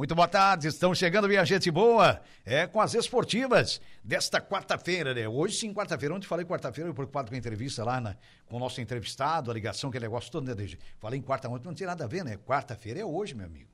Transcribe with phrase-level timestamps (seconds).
[0.00, 5.28] Muito boa tarde, estão chegando minha gente boa, é com as esportivas desta quarta-feira, né?
[5.28, 8.58] Hoje sim, quarta-feira, ontem falei quarta-feira, eu preocupado com a entrevista lá na, com o
[8.58, 11.86] nosso entrevistado, a ligação, aquele negócio todo, né, desde, Falei em quarta ontem, não tinha
[11.86, 12.38] nada a ver, né?
[12.38, 13.68] Quarta-feira é hoje, meu amigo.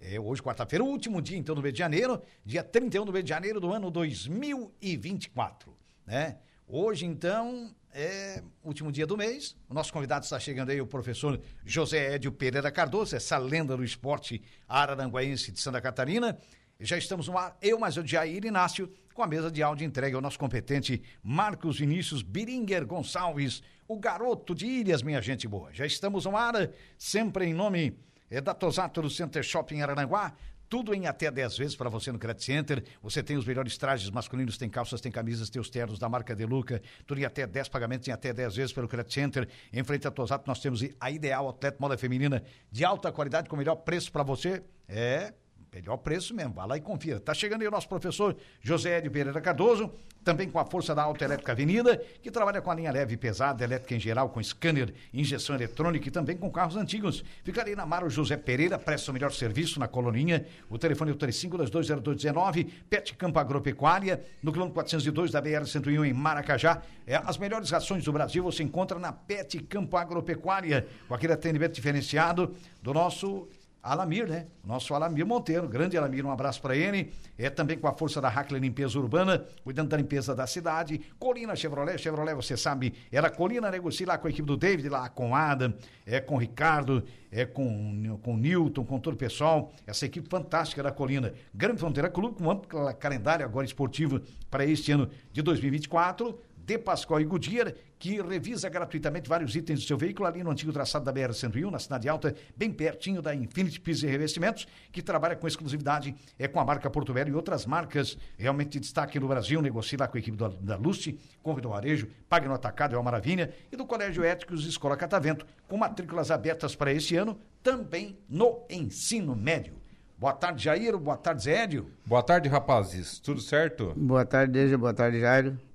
[0.00, 3.24] É hoje, quarta-feira, o último dia, então, do mês de janeiro, dia 31 do mês
[3.24, 5.72] de janeiro do ano 2024,
[6.04, 6.38] né?
[6.66, 9.56] Hoje, então, é último dia do mês.
[9.68, 13.84] O nosso convidado está chegando aí, o professor José Edio Pereira Cardoso, essa lenda do
[13.84, 16.38] esporte araranguaense de Santa Catarina.
[16.80, 20.14] Já estamos no ar, eu, mas o Jair Inácio, com a mesa de áudio entregue
[20.14, 25.72] ao nosso competente Marcos Vinícius Biringer Gonçalves, o garoto de Ilhas, minha gente boa.
[25.72, 27.98] Já estamos no ar, sempre em nome
[28.30, 30.34] é, da Tosato do Center Shopping Araranguá,
[30.68, 32.84] tudo em até 10 vezes para você no Credit Center.
[33.02, 36.34] Você tem os melhores trajes masculinos, tem calças, tem camisas, tem os ternos da marca
[36.34, 36.82] Deluca.
[37.06, 39.48] Tudo em até 10 pagamentos em até 10 vezes pelo Credit Center.
[39.72, 43.56] Em frente a Tosato, nós temos a Ideal Atleta Moda Feminina de alta qualidade com
[43.56, 44.62] o melhor preço para você.
[44.86, 45.32] É
[45.72, 47.20] Melhor preço mesmo, vá lá e confira.
[47.20, 49.92] Tá chegando aí o nosso professor José Edio Pereira Cardoso,
[50.24, 53.62] também com a força da Autoelétrica Avenida, que trabalha com a linha leve e pesada,
[53.62, 57.22] elétrica em geral, com scanner, injeção eletrônica e também com carros antigos.
[57.44, 60.46] Fica ali na Maro José Pereira, presta o melhor serviço na coloninha.
[60.70, 66.82] O telefone é o 35220219, Pet Campo Agropecuária, no quilômetro 402 da BR-101 em Maracajá.
[67.06, 71.74] É, as melhores rações do Brasil você encontra na Pet Campo Agropecuária, com aquele atendimento
[71.74, 73.48] diferenciado do nosso
[73.82, 74.46] Alamir, né?
[74.64, 77.12] Nosso Alamir Monteiro, grande Alamir, um abraço para ele.
[77.36, 81.00] É também com a força da Hackler Limpeza Urbana, cuidando da limpeza da cidade.
[81.18, 85.08] Colina Chevrolet, Chevrolet, você sabe, era Colina, negocia lá com a equipe do David, lá
[85.08, 85.72] com Adam,
[86.04, 89.72] é com o Ricardo, é com, com o Newton, com todo o pessoal.
[89.86, 91.32] Essa equipe fantástica da Colina.
[91.54, 96.38] Grande Fronteira Clube, com um amplo calendário agora esportivo para este ano de 2024
[96.68, 100.72] de Pascoal e Goodyear, que revisa gratuitamente vários itens do seu veículo ali no antigo
[100.72, 105.34] traçado da BR-101, na Cidade Alta, bem pertinho da Infinity Pisos e Revestimentos, que trabalha
[105.34, 109.28] com exclusividade é com a marca Porto Velho e outras marcas realmente de destaque no
[109.28, 109.60] Brasil.
[109.60, 112.98] Negocie lá com a equipe do, da Luste, Conve do Varejo, Pague no Atacado, é
[112.98, 118.18] uma maravilha, e do Colégio Éticos Escola Catavento, com matrículas abertas para esse ano, também
[118.28, 119.74] no ensino médio.
[120.18, 120.98] Boa tarde, Jair.
[120.98, 121.90] Boa tarde, Zé Édio.
[122.04, 123.20] Boa tarde, rapazes.
[123.20, 123.94] Tudo certo?
[123.96, 124.76] Boa tarde, Deja.
[124.76, 125.67] Boa tarde, Jairo.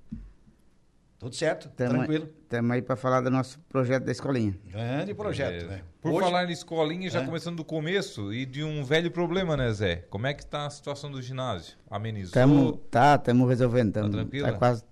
[1.24, 2.28] Tudo certo, tamo, tranquilo.
[2.42, 4.54] Estamos aí para falar do nosso projeto da escolinha.
[4.70, 5.68] Grande projeto, é.
[5.68, 5.82] né?
[6.02, 6.20] Por Hoje...
[6.20, 7.24] falar em escolinha, já é.
[7.24, 9.96] começando do começo, e de um velho problema, né, Zé?
[10.10, 11.78] Como é que está a situação do ginásio?
[11.90, 12.34] Amenizou?
[12.34, 13.94] Tamo, tá, estamos resolvendo.
[13.94, 14.46] Tamo, tá tranquilo?
[14.48, 14.84] Tá quase,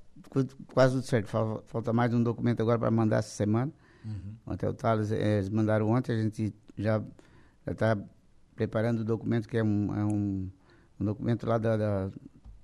[0.73, 1.29] quase tudo certo.
[1.67, 3.71] Falta mais um documento agora para mandar essa semana.
[4.03, 4.35] Uhum.
[4.47, 7.03] Ontem o Thales, eh, eles mandaram ontem, a gente já
[7.67, 7.95] está
[8.57, 10.51] preparando o documento, que é um, é um,
[10.99, 12.11] um documento lá da, da,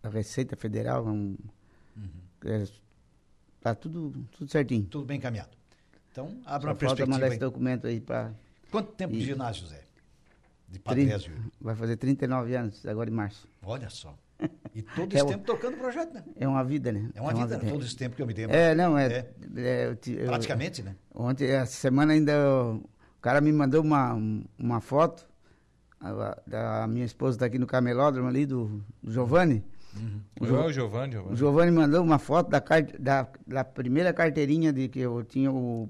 [0.01, 1.37] da Receita Federal, um,
[1.95, 2.09] uhum.
[2.47, 2.65] é,
[3.61, 4.85] Tá tudo, tudo certinho.
[4.85, 5.51] Tudo bem encaminhado.
[6.13, 7.11] Então, abre Só uma perspectiva.
[7.11, 7.31] mandar aí.
[7.33, 8.33] esse documento aí para.
[8.71, 9.19] Quanto tempo e...
[9.19, 9.83] de ginásio, Zé?
[10.69, 11.33] De Padrésio?
[11.61, 13.49] Vai fazer 39 anos, agora em março.
[13.63, 14.17] Olha só.
[14.75, 16.23] E todo esse é tempo tocando o projeto, né?
[16.37, 17.11] É uma vida, né?
[17.15, 18.45] É uma, é uma vida, vida, todo esse tempo que eu me dei.
[18.45, 19.07] É, não, é.
[19.07, 19.33] é.
[19.57, 20.95] é eu, Praticamente, né?
[21.15, 22.33] Ontem, essa semana ainda,
[22.75, 24.15] o cara me mandou uma,
[24.59, 25.29] uma foto
[26.01, 29.65] a, da minha esposa está aqui no camelódromo ali, do, do Giovanni.
[29.97, 30.21] Uhum.
[30.41, 31.33] O, jo o Giovanni, Giovanni.
[31.33, 32.63] O Giovanni mandou uma foto da,
[32.99, 35.89] da, da primeira carteirinha de que eu tinha o,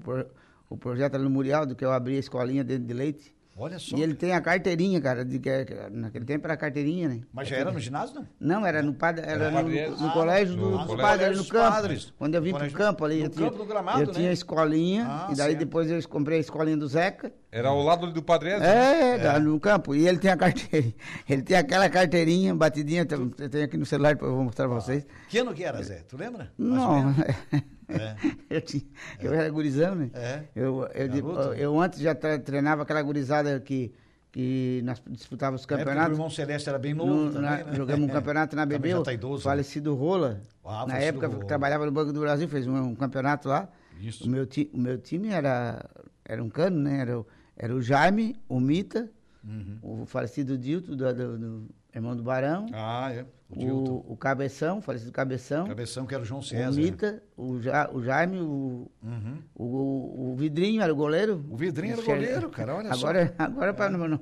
[0.69, 3.35] o projeto no Murialdo, que eu abri a escolinha dentro de leite.
[3.61, 3.97] Olha só.
[3.97, 5.25] E ele tem a carteirinha, cara.
[5.25, 5.49] De, que,
[5.91, 7.21] naquele tempo era carteirinha, né?
[7.33, 8.27] Mas já era no ginásio, não?
[8.39, 11.45] Não, era no, padre, era é, no, no, no ah, colégio do, dos padres, no
[11.45, 11.71] campo.
[11.71, 12.13] Padres.
[12.17, 13.19] Quando eu vim colégio, pro campo ali.
[13.19, 14.13] No eu campo, tinha, no gramado, Eu né?
[14.13, 15.59] tinha a escolinha, ah, e daí certo.
[15.59, 17.33] depois eu comprei a escolinha do Zeca.
[17.51, 18.63] Era ao lado do Padre Ezio?
[18.63, 19.93] É, é, no campo.
[19.93, 20.93] E ele tem a carteirinha.
[21.27, 23.05] Ele tem aquela carteirinha batidinha,
[23.37, 24.79] eu tenho aqui no celular, eu vou mostrar pra ah.
[24.79, 25.05] vocês.
[25.27, 26.03] Que ano que era, Zé?
[26.07, 26.51] Tu lembra?
[26.57, 27.13] Não.
[27.89, 28.15] É.
[28.57, 28.83] eu, tinha,
[29.19, 29.27] é.
[29.27, 30.11] eu era gurizão, né?
[30.13, 30.43] É.
[30.55, 33.93] Eu, eu, eu, eu, antes já treinava aquela gurizada que
[34.31, 36.11] que nós disputávamos campeonatos.
[36.11, 37.73] o irmão Celeste era bem novo no, também, na, né?
[37.73, 39.99] Jogamos um campeonato na Bebeu, tá idoso, falecido né?
[39.99, 40.41] Rola.
[40.63, 41.45] Ah, na época Rola.
[41.45, 43.67] trabalhava no Banco do Brasil, fez um, um campeonato lá.
[43.99, 44.25] Isso.
[44.25, 45.83] O meu, ti, o meu time era,
[46.23, 46.99] era um cano, né?
[46.99, 47.25] Era,
[47.57, 49.09] era o Jaime, o Mita,
[49.43, 49.77] uhum.
[49.81, 52.67] o falecido Dilto do, do, do, irmão do Barão.
[52.73, 53.25] Ah, é.
[53.49, 55.65] O, o, o Cabeção, falecido Cabeção.
[55.65, 56.69] Cabeção, que era o João César.
[56.69, 59.37] O Mita, o, ja, o Jaime, o, uhum.
[59.55, 61.43] o, o, Vidrinho era o goleiro.
[61.49, 63.43] O Vidrinho era o goleiro, cara, olha agora, só.
[63.43, 64.19] Agora, para não, não,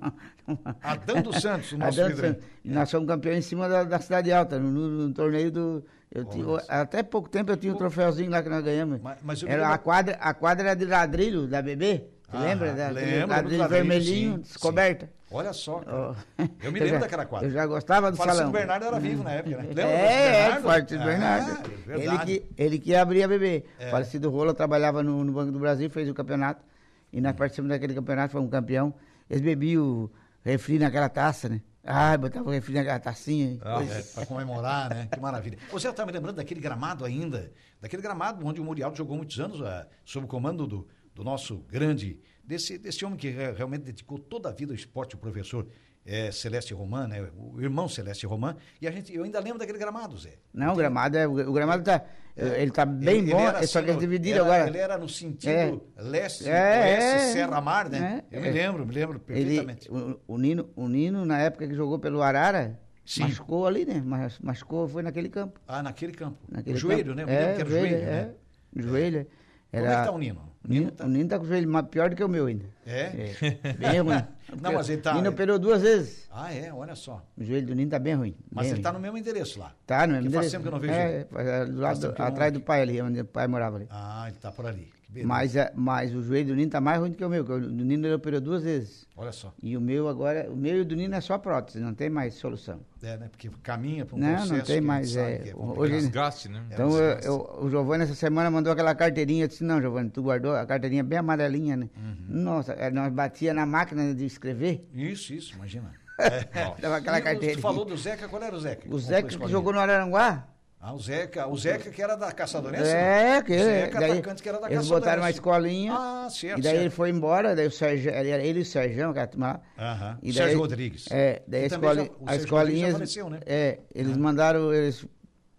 [0.81, 2.35] Adão dos Santos, o nosso Adão Vidrinho.
[2.35, 2.49] Santos.
[2.63, 5.85] E nós somos campeões em cima da, da Cidade Alta, no, no, no torneio do...
[6.31, 9.01] Tinha, até pouco tempo eu tinha um troféuzinho lá que nós ganhamos.
[9.01, 12.05] Mas, mas era a, quadra, a quadra era de ladrilho da bebê.
[12.29, 12.74] Ah, lembra?
[12.74, 15.06] Da, lembro, ladrilho vermelhinho, sim, descoberta.
[15.06, 15.12] Sim.
[15.31, 16.15] Olha só, cara.
[16.39, 16.41] Oh.
[16.62, 17.47] Eu me lembro já, daquela quadra.
[17.47, 18.51] Eu já gostava do Falecido salão.
[18.51, 19.63] Bernardo era vivo na época, né?
[19.68, 21.71] Lembra é, é, Falecido Bernardo.
[21.88, 23.65] É, ele, que, ele que abria bebê.
[23.79, 23.89] É.
[23.89, 26.63] Falecido Rola trabalhava no, no, Banco do Brasil, fez o campeonato.
[27.12, 28.94] E nós participamos daquele campeonato, foi um campeão.
[29.30, 30.09] Eles bebiam
[30.44, 31.62] refri naquela taça, né?
[31.83, 33.57] Ah, botava o refri naquela tacinha.
[33.63, 35.07] Ah, é, pra comemorar, né?
[35.12, 35.57] Que maravilha.
[35.71, 37.51] Você está me lembrando daquele gramado ainda,
[37.81, 41.57] daquele gramado onde o Murialdo jogou muitos anos, uh, sob o comando do, do nosso
[41.67, 45.67] grande, desse, desse homem que realmente dedicou toda a vida ao esporte, o professor
[46.05, 47.27] é, Celeste Roman, né?
[47.35, 48.55] O irmão Celeste Roman.
[48.79, 50.35] E a gente, eu ainda lembro daquele gramado, Zé.
[50.53, 52.05] Não, o gramado, é, o gramado tá,
[52.35, 54.67] é, ele tá bem ele, bom, ele assim, só que é dividido agora.
[54.67, 56.01] Ele era no sentido é.
[56.01, 57.19] leste, é, oeste, é.
[57.33, 58.23] Serra Mar, né?
[58.31, 59.89] É, eu me lembro, me lembro perfeitamente.
[59.89, 63.23] Ele, o, o, Nino, o Nino, na época que jogou pelo Arara, Sim.
[63.23, 64.03] machucou ali, né?
[64.05, 65.59] Mas, machucou, foi naquele campo.
[65.67, 66.37] Ah, naquele campo.
[66.47, 67.15] Naquele o joelho, campo.
[67.15, 67.23] né?
[67.23, 68.11] Eu é, que era joelho, joelho, né?
[68.11, 69.27] É, joelho.
[69.71, 69.83] Era...
[69.83, 70.46] Como é que tá o Nino?
[70.67, 71.05] O Nino, tá...
[71.05, 72.65] o Nino tá com o joelho pior do que o meu ainda.
[72.85, 73.33] É?
[73.63, 74.23] é bem ruim.
[74.61, 75.13] Não, mas ele tá...
[75.13, 76.27] O Nino operou duas vezes.
[76.29, 76.73] Ah, é?
[76.73, 77.25] Olha só.
[77.37, 78.35] O joelho do Nino tá bem ruim.
[78.51, 78.83] Mas bem ele ruim.
[78.83, 79.73] tá no mesmo endereço lá.
[79.85, 80.51] Tá no mesmo endereço.
[80.51, 81.49] Faz tempo que eu não vejo é, ele.
[81.49, 83.87] É, do lado, atrás do pai ali, onde o pai morava ali.
[83.89, 84.96] Ah, ele tá por ali.
[85.09, 87.44] Mas, é, mas o joelho do Nino tá mais ruim do que o meu.
[87.44, 89.07] O do Nino ele operou duas vezes.
[89.15, 89.54] Olha só.
[89.63, 92.09] E o meu agora, o meu e o do Nino é só prótese, não tem
[92.09, 92.81] mais solução.
[93.01, 93.30] É, né?
[93.30, 94.54] Porque caminha para um não, processo.
[94.54, 95.15] Não, tem mais.
[95.15, 96.62] É, é hoje, desgaste, né?
[96.71, 99.45] Então, é eu, eu, o Giovanni essa semana mandou aquela carteirinha.
[99.45, 101.89] Eu disse: Não, Giovanni, tu guardou a carteirinha bem amarelinha, né?
[101.95, 102.25] Uhum.
[102.27, 104.88] Nossa, é, nós batia na máquina de escrever.
[104.94, 105.92] Isso, isso, imagina.
[106.19, 106.81] É.
[106.81, 107.57] Dava aquela carteirinha.
[107.57, 108.88] Tu falou do Zeca, qual era o Zeca?
[108.89, 110.48] O Zeca que jogou no Araranguá.
[110.79, 112.89] Ah, o Zeca, o Zeca que era da Caçadorense?
[112.89, 115.94] É, que, o Zeca, daí, atacante que era da Eles botaram uma escolinha.
[115.94, 116.59] Ah, certo.
[116.59, 116.83] E daí certo.
[116.83, 119.59] ele foi embora, daí o Sérgio, ele, e o Sérgio, que.
[119.77, 120.19] Aham.
[120.21, 121.07] E Sérgio Rodrigues.
[121.09, 122.91] É, daí a, escola, já, a escolinha.
[122.91, 123.39] Faleceu, né?
[123.45, 124.19] É, eles ah.
[124.19, 125.03] mandaram, eles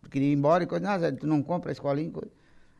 [0.08, 2.10] queriam ir embora e coisa, não, tu não compra a escolinha.
[2.10, 2.30] Coisa.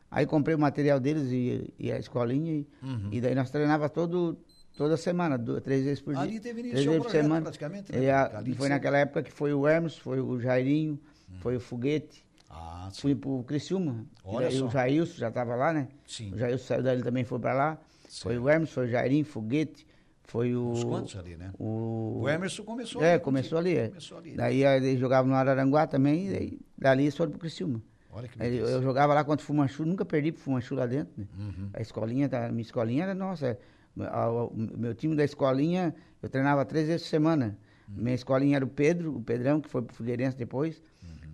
[0.09, 3.09] Aí comprei o material deles e, e a escolinha, e, uhum.
[3.11, 4.39] e daí nós treinava todo,
[4.77, 6.23] toda semana, duas, três vezes por dia.
[6.23, 7.41] Ali teve três vezes por semana.
[7.41, 8.05] praticamente, né?
[8.05, 10.93] E a, foi naquela época que foi o Hermes, foi o Jairinho,
[11.29, 11.35] hum.
[11.41, 12.28] foi o Foguete.
[12.49, 13.01] Ah, sim.
[13.01, 14.05] Fui pro Criciúma.
[14.23, 14.65] Olha e só.
[14.65, 15.87] o Jailson já estava lá, né?
[16.07, 16.33] Sim.
[16.33, 17.77] O Jailson saiu dali também foi para lá.
[18.07, 18.23] Sim.
[18.23, 19.85] Foi o Hermes, foi o Jairinho, Foguete,
[20.23, 20.71] foi o...
[20.71, 21.51] Os quantos ali, né?
[21.59, 23.87] O, o Emerson começou É, ali, começou ali, é.
[23.87, 24.35] Começou ali.
[24.35, 27.81] Daí ele jogava no Araranguá também, e daí, dali eles foram pro Criciúma.
[28.11, 31.13] Olha que eu, eu jogava lá contra o Fumanchu, nunca perdi pro Fumanchu lá dentro,
[31.17, 31.27] né?
[31.37, 31.69] Uhum.
[31.73, 33.57] A escolinha, a minha escolinha era, nossa,
[33.95, 37.57] o meu time da escolinha, eu treinava três vezes por semana.
[37.87, 38.03] Uhum.
[38.03, 40.81] Minha escolinha era o Pedro, o Pedrão, que foi pro Figueirense depois.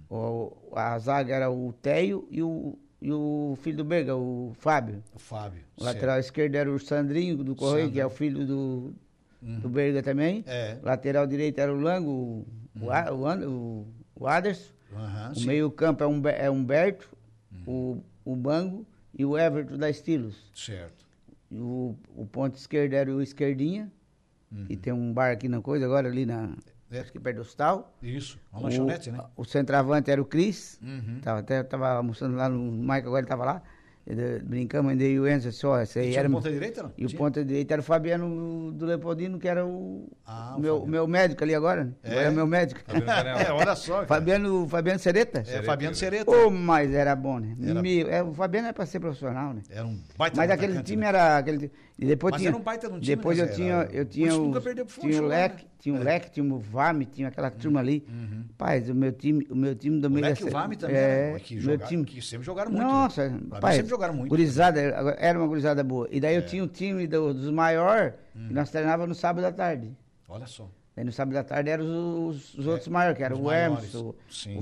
[0.09, 5.03] O, a zaga era o Teio e o, e o filho do Berga, o Fábio.
[5.13, 5.63] O Fábio.
[5.77, 8.93] O lateral esquerdo era o Sandrinho do Correio, que é o filho do,
[9.41, 9.59] uhum.
[9.59, 10.43] do Berga também.
[10.47, 10.77] É.
[10.81, 13.49] Lateral direito era o Lango, o, uhum.
[13.49, 14.73] o, o Aderson.
[14.91, 17.09] Uhum, o meio-campo é, um, é Humberto,
[17.67, 20.49] o, o Bango e o Everton da Estilos.
[20.53, 21.05] Certo.
[21.51, 23.91] O, o ponto esquerdo era o Esquerdinha,
[24.69, 26.55] e tem um bar aqui na coisa agora, ali na.
[26.97, 27.01] É.
[27.01, 27.93] Acho que perto do hospital.
[28.01, 29.23] Isso, uma lanchonete, né?
[29.35, 30.79] O centroavante era o Cris.
[30.81, 31.19] Uhum.
[31.21, 33.61] Tava, até tava almoçando lá no Mike, agora ele tava lá.
[34.43, 35.81] Brincamos ainda e o Enzo só.
[35.81, 36.91] Esse aí e era, o ponta direita, não?
[36.95, 40.85] E o ponta direita era o Fabiano do Leopoldino, que era o, ah, o meu,
[40.85, 41.91] meu médico ali agora.
[42.03, 42.81] É, agora é meu médico.
[42.87, 43.95] é, olha só.
[43.95, 44.07] Cara.
[44.07, 45.43] Fabiano, Fabiano Sereta?
[45.47, 46.29] É, Fabiano Sereta.
[46.29, 47.57] Oh, mas era bom, né?
[47.63, 47.81] Era...
[47.81, 49.63] Meu, é, o Fabiano era para ser profissional, né?
[49.71, 51.07] Era um baita Mas aquele time né?
[51.07, 51.37] era.
[51.37, 54.05] Aquele, e depois mas tinha, era um baita no time, Depois né, eu tinha, eu
[54.05, 55.69] tinha, os, nunca perdeu pro tinha o Leque, né?
[55.79, 58.05] tinha o Leque, tinha o Vame, tinha aquela turma ali.
[58.09, 58.43] Uhum.
[58.57, 60.95] Paz, o meu time, o meu time do o meio Leque e o Vame também,
[60.97, 61.39] é, né?
[61.39, 62.03] que, meu jogaram, time.
[62.03, 62.83] que sempre jogaram muito.
[62.83, 63.39] Nossa, né?
[63.61, 64.29] pai, sempre jogaram muito.
[64.29, 64.79] Gurizada,
[65.17, 66.07] era uma gurizada boa.
[66.11, 66.37] E daí É.
[66.37, 68.47] eu tinha um time do- dos maiores, Hum.
[68.47, 69.95] que nós treinávamos no sábado à tarde.
[70.27, 70.69] Olha só.
[70.95, 71.85] Daí no sábado à tarde eram
[72.27, 74.15] os, os- os outros maiores, que eram o Hermes, o,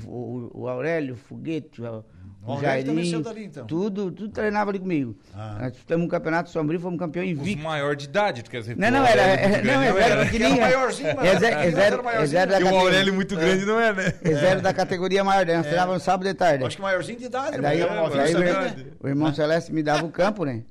[0.08, 2.04] o, o- Aurélio, o Foguete, o, O
[2.46, 3.66] o Aurélio também Jairinho, saiu dali, então.
[3.66, 5.16] tudo, tudo treinava ali comigo.
[5.34, 5.58] Ah.
[5.62, 7.64] Nós disputamos um campeonato sombrio, fomos campeão Os invicto.
[7.64, 8.78] maior de idade, tu quer dizer?
[8.78, 10.26] Não, não, era, era, não, eram era.
[10.26, 12.20] Era maiorzinho, mas Eles era era maiorzinho.
[12.20, 14.14] eles eram da E o Aurélio muito grande não é, né?
[14.24, 16.64] Eram da categoria maior, daí nós treinávamos no sábado de tarde.
[16.66, 17.84] Acho que maiorzinho de idade, Daí, né?
[17.84, 18.86] Era o, irmão, né?
[19.00, 20.64] o irmão Celeste me dava o campo, né?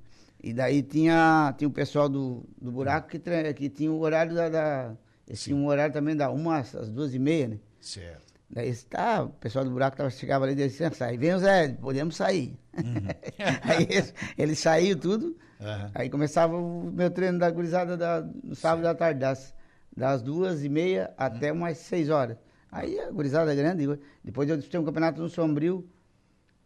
[0.42, 3.18] E daí tinha, tinha o pessoal do, do buraco que,
[3.54, 4.48] que tinha o horário da.
[4.48, 4.92] da
[5.26, 7.58] eles tinham um horário também da uma às às duas e meia, né?
[7.80, 8.31] Certo.
[8.52, 11.38] Daí tá, o pessoal do buraco tava, chegava ali e dizia assim, sai, vem o
[11.38, 12.58] Zé, podemos sair.
[13.62, 15.90] aí eles, eles saíam tudo, Aham.
[15.94, 19.54] aí começava o meu treino da gurizada da, no sábado da tarde, das,
[19.96, 22.36] das duas e meia até umas seis horas.
[22.70, 23.86] Aí a gurizada grande.
[24.22, 25.86] Depois eu disputei um campeonato no Sombrio.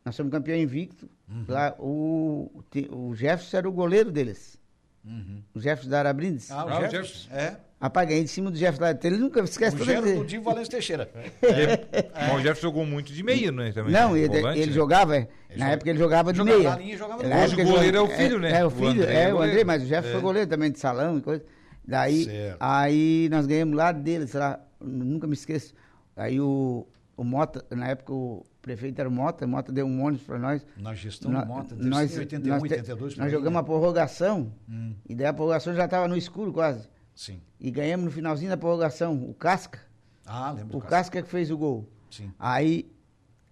[0.04, 1.08] Nós somos campeão invicto.
[1.28, 1.44] Uhum.
[1.48, 4.56] Lá, o, o Jefferson era o goleiro deles.
[5.04, 5.42] Uhum.
[5.52, 6.50] O Jefferson da Arabrindes.
[6.50, 7.32] Ah, o ah, Jefferson.
[7.32, 7.56] É.
[7.78, 8.98] Rapaz, ganhei de cima do Jefferson lá.
[9.04, 11.10] Ele nunca esquece o Jefferson do Divo Valência Teixeira.
[11.42, 12.30] É.
[12.30, 12.34] É.
[12.34, 13.70] o Jefferson jogou muito de meio, né?
[13.70, 14.20] Também, não, né?
[14.20, 14.72] ele, Volante, ele né?
[14.72, 15.16] jogava.
[15.16, 15.70] Ele na joga...
[15.72, 16.74] época ele jogava de jogava meia.
[16.76, 18.58] Linha, jogava Hoje o goleiro é o filho, né?
[18.58, 21.18] É, o filho, o é, o André, mas o Jefferson foi goleiro também de salão
[21.18, 21.44] e coisa.
[21.86, 22.56] Daí, certo.
[22.58, 25.74] aí nós ganhamos lá dele, sei lá, nunca me esqueço.
[26.16, 30.02] Aí o, o Mota, na época o prefeito era o Mota, o Mota deu um
[30.02, 30.66] ônibus para nós.
[30.76, 33.16] Na gestão do Mota, nós, 81, nós, 82.
[33.16, 34.94] Nós jogamos a prorrogação, hum.
[35.08, 36.88] e daí a prorrogação já estava no escuro quase.
[37.16, 37.40] Sim.
[37.58, 39.80] E ganhamos no finalzinho da prorrogação, o Casca.
[40.24, 40.78] Ah, lembro.
[40.78, 40.96] O Casca.
[40.96, 41.88] Casca que fez o gol.
[42.08, 42.32] Sim.
[42.38, 42.88] Aí,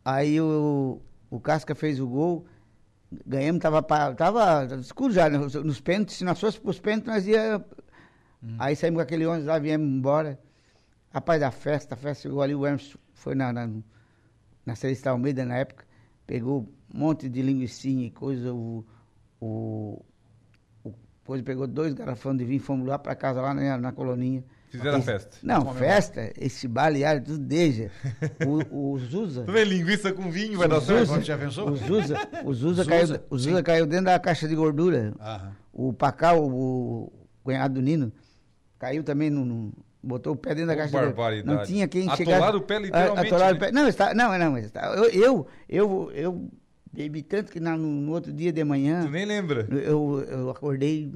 [0.04, 2.47] aí o, o Casca fez o gol,
[3.26, 7.26] ganhamos, tava, tava escuro já, nos, nos pênaltis, se nós fôssemos para os pênaltis, nós
[7.26, 7.64] ia
[8.44, 8.56] Hum.
[8.59, 10.38] Aí saímos com aquele ônibus lá, viemos embora.
[11.11, 13.71] Rapaz, a festa, a festa chegou ali, o Hermes foi na, na,
[14.66, 15.87] na Celeste Almeida na época,
[16.26, 18.85] pegou um monte de linguiçinha e coisa, o,
[19.40, 20.04] o
[21.25, 24.45] depois pegou dois garrafões de vinho, fomos lá para casa, lá na, na coloninha.
[24.69, 25.38] Fizeram a festa?
[25.43, 27.90] Não, festa, esse baleário, tudo deixa.
[28.71, 29.45] O, o Zuza.
[29.45, 31.23] Tu vê linguiça com vinho, vai dar certo?
[31.23, 31.71] Já pensou?
[31.71, 35.14] O Zuza, o Zuza, Zuza caiu, o Zuza caiu dentro da caixa de gordura.
[35.19, 35.52] Aham.
[35.73, 37.11] O Pacau, o
[37.43, 38.12] cunhado do Nino,
[38.78, 41.47] Caiu também no, no botou o pé dentro da caixa barbaridade.
[41.47, 42.37] Não tinha quem chegar.
[42.37, 43.26] Atolar o pé literalmente.
[43.26, 43.57] Atolar né?
[43.57, 43.73] o pé.
[43.73, 46.50] Não, está, não, não, está, eu, eu, eu, eu
[46.95, 49.03] bebi tanto que no, no, outro dia de manhã.
[49.03, 49.67] Tu nem lembra?
[49.71, 51.11] Eu, eu acordei.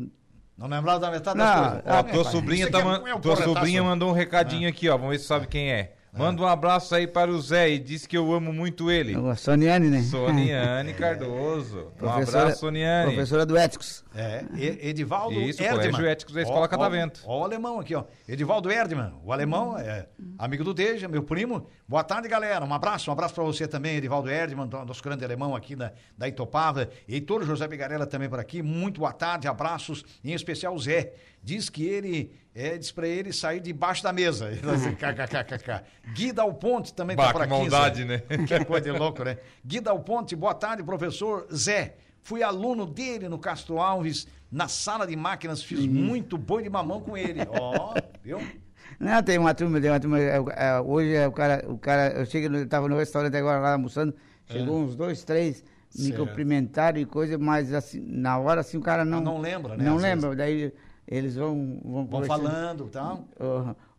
[0.57, 1.83] Não lembrava da metade das coisas.
[1.87, 4.71] Ó, tua sobrinha, tá, é, é tua sobrinha mandou um recadinho ah.
[4.71, 4.97] aqui, ó.
[4.97, 5.95] Vamos ver se sabe quem é.
[6.13, 9.15] Manda um abraço aí para o Zé e diz que eu amo muito ele.
[9.15, 10.03] A Soniane, né?
[10.03, 11.93] Soniane Cardoso.
[12.01, 13.13] Um abraço, Soniane.
[13.13, 14.05] Professora do Éticos.
[14.15, 15.91] É, Edivaldo Isso, Erdmann.
[15.91, 17.21] Colégio Éticos da Escola ó, Catavento.
[17.25, 18.05] Ó, ó, o alemão aqui, ó.
[18.27, 19.15] Edivaldo Erdmann.
[19.25, 20.07] O alemão é
[20.39, 21.69] amigo do Deja, meu primo.
[21.87, 22.65] Boa tarde, galera.
[22.65, 26.27] Um abraço, um abraço para você também, Edivaldo Erdmann, nosso grande alemão aqui da, da
[26.27, 26.89] Itopava.
[27.09, 28.61] Heitor José Bigarella também por aqui.
[28.63, 30.05] Muito boa tarde, abraços.
[30.25, 31.13] Em especial o Zé.
[31.43, 34.49] Diz que ele é, diz pra ele sair debaixo da mesa.
[34.75, 35.85] Assim, kkkk.
[36.13, 37.55] Gui Dal Ponte também bah, tá por aqui.
[37.55, 38.19] Que maldade, né?
[38.47, 39.39] Que coisa de louco, né?
[39.65, 41.95] Gui Dal Ponte, boa tarde, professor Zé.
[42.21, 45.87] Fui aluno dele no Castro Alves, na sala de máquinas, fiz uhum.
[45.87, 47.41] muito boi de mamão com ele.
[47.49, 48.41] Ó, oh, viu?
[48.99, 50.19] Não, tem uma turma, tem uma turma.
[50.19, 53.61] É, é, hoje é o cara, o cara, eu cheguei, eu tava no restaurante agora
[53.61, 54.15] lá almoçando,
[54.47, 54.85] chegou é.
[54.85, 55.65] uns dois, três,
[55.97, 59.19] me cumprimentaram e coisa, mas assim, na hora assim o cara não.
[59.19, 59.85] Ah, não lembra, né?
[59.85, 60.73] Não lembra, daí
[61.09, 63.25] eles vão vão, vão falando e tal.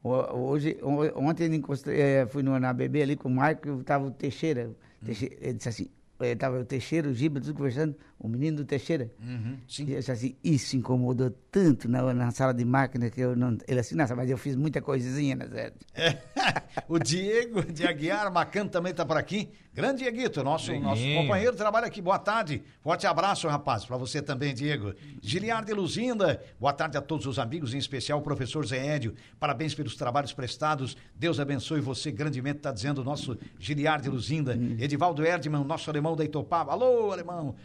[0.02, 0.78] Hoje,
[1.16, 4.72] ontem encostei, é, fui no, na BB ali com o Marco, tava o Teixeira,
[5.04, 5.90] Teixeira ele disse assim,
[6.22, 9.10] estava é, o Teixeira, o Giba, tudo conversando, o menino do Teixeira.
[9.22, 9.86] Uhum, sim.
[9.86, 13.58] E eu disse assim, isso incomodou tanto na, na sala de máquina que eu não.
[13.68, 15.74] Ele assim, nossa, mas eu fiz muita coisinha, né, Zé?
[15.96, 16.18] É.
[16.90, 19.50] o Diego de Aguiar Macan também está por aqui.
[19.72, 22.02] Grande Dieguito, nosso, nosso companheiro trabalha aqui.
[22.02, 22.62] Boa tarde.
[22.82, 24.94] Forte abraço, rapaz, para você também, Diego.
[25.22, 29.14] Giliardo Luzinda, boa tarde a todos os amigos, em especial o professor Zé Édio.
[29.40, 30.98] Parabéns pelos trabalhos prestados.
[31.16, 34.54] Deus abençoe você grandemente, está dizendo o nosso Giliardo Luzinda.
[34.54, 34.76] Hum.
[34.80, 36.72] Edivaldo Erdmann, nosso alemão da Itopava.
[36.72, 37.56] Alô, alemão,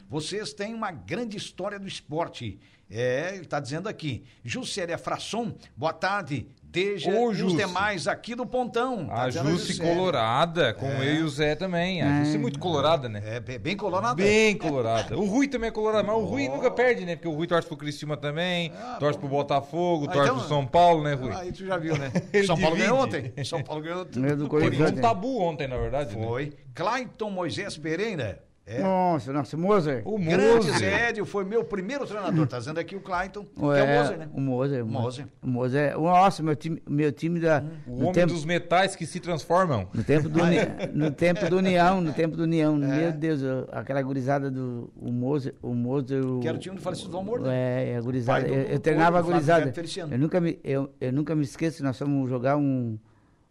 [0.44, 2.58] vocês têm uma grande história do esporte.
[2.90, 4.24] É, ele está dizendo aqui.
[4.44, 6.46] Juscelia Frasson, boa tarde.
[6.62, 9.06] Deja Ô, e os demais aqui do Pontão.
[9.06, 11.08] Tá a Jusce colorada, com é.
[11.08, 12.02] eu e o Zé também.
[12.02, 12.24] A é.
[12.24, 13.22] Jusce é muito colorada, né?
[13.24, 14.14] É, bem colorada.
[14.16, 15.16] Bem colorada.
[15.16, 17.14] O Rui também é colorado, mas o Rui nunca perde, né?
[17.14, 20.48] Porque o Rui torce pro Criciúma também, ah, torce pro Botafogo, ah, torce então, pro
[20.48, 21.32] São Paulo, né, Rui?
[21.32, 22.10] Aí tu já viu, né?
[22.44, 23.32] São Paulo ganhou ontem.
[23.44, 24.20] São Paulo ganhou ontem.
[24.48, 26.16] Foi um tabu ontem, na verdade.
[26.16, 26.26] Né?
[26.26, 26.46] Foi.
[26.46, 26.52] Né?
[26.74, 28.80] Clayton Moisés Pereira é.
[28.82, 30.02] Nossa, nossa, Moser.
[30.06, 32.46] O Grande Zédio foi meu primeiro treinador.
[32.46, 34.28] Tá dizendo aqui o Clayton, que é, o Moser, né?
[34.32, 34.84] O Moser.
[34.84, 35.26] O Moser.
[35.42, 35.98] O Moser.
[35.98, 37.60] Nossa, meu time, meu time da.
[37.60, 37.70] Hum.
[37.86, 39.86] O homem tempo, dos metais que se transformam.
[39.92, 40.88] No tempo do, é?
[40.94, 42.82] no tempo do União, no tempo do União.
[42.82, 43.00] É.
[43.00, 43.40] Meu Deus,
[43.70, 45.54] aquela gurizada do o Moser.
[45.60, 47.84] O Moser o, que era o time do falecido do Amor, né?
[47.84, 48.46] É, é a gurizada.
[48.46, 49.70] Do, eu, eu treinava a gurizada.
[50.10, 52.98] Eu nunca, me, eu, eu nunca me esqueço, nós fomos jogar um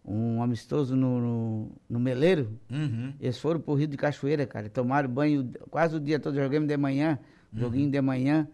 [0.06, 2.60] um amistoso no, no, no Meleiro.
[2.70, 3.14] Uhum.
[3.20, 4.70] Eles foram pro Rio de Cachoeira, cara.
[4.70, 6.36] Tomaram banho quase o dia todo.
[6.36, 7.18] Jogamos de manhã,
[7.54, 7.60] uhum.
[7.60, 8.48] joguinho de manhã.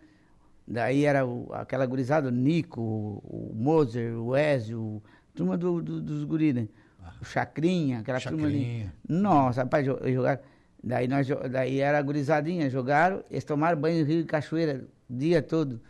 [0.68, 5.02] Daí era o, aquela gurizada, o Nico, o, o Moser, o Ezio,
[5.34, 6.68] turma do, do, dos guris, né?
[7.04, 7.14] Ah.
[7.20, 8.48] O Chacrinha, aquela Chacrinha.
[8.48, 8.90] turma ali.
[9.08, 10.40] Nossa, rapaz, jogaram.
[10.82, 15.14] Daí, nós, daí era a gurizadinha, jogaram, eles tomaram banho no Rio de Cachoeira o
[15.14, 15.82] dia todo.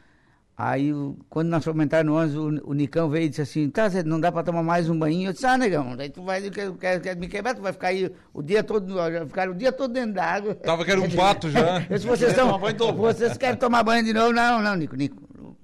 [0.61, 0.91] Aí,
[1.29, 4.03] quando nós fomos entrar no ônibus, o, o, Nicão veio e disse assim, tá, Zé,
[4.03, 5.29] não dá pra tomar mais um banho?
[5.29, 7.87] Eu disse, ah, negão, daí tu vai, quer, quer, quer me quebrar, tu vai ficar
[7.87, 8.93] aí o dia todo,
[9.27, 10.55] ficar o dia todo dentro d'água.
[10.55, 11.79] Tava que era um pato já.
[11.97, 12.59] se vocês, tão,
[12.93, 14.33] vocês querem tomar banho de novo?
[14.33, 15.15] Não, não, Nico, Nico,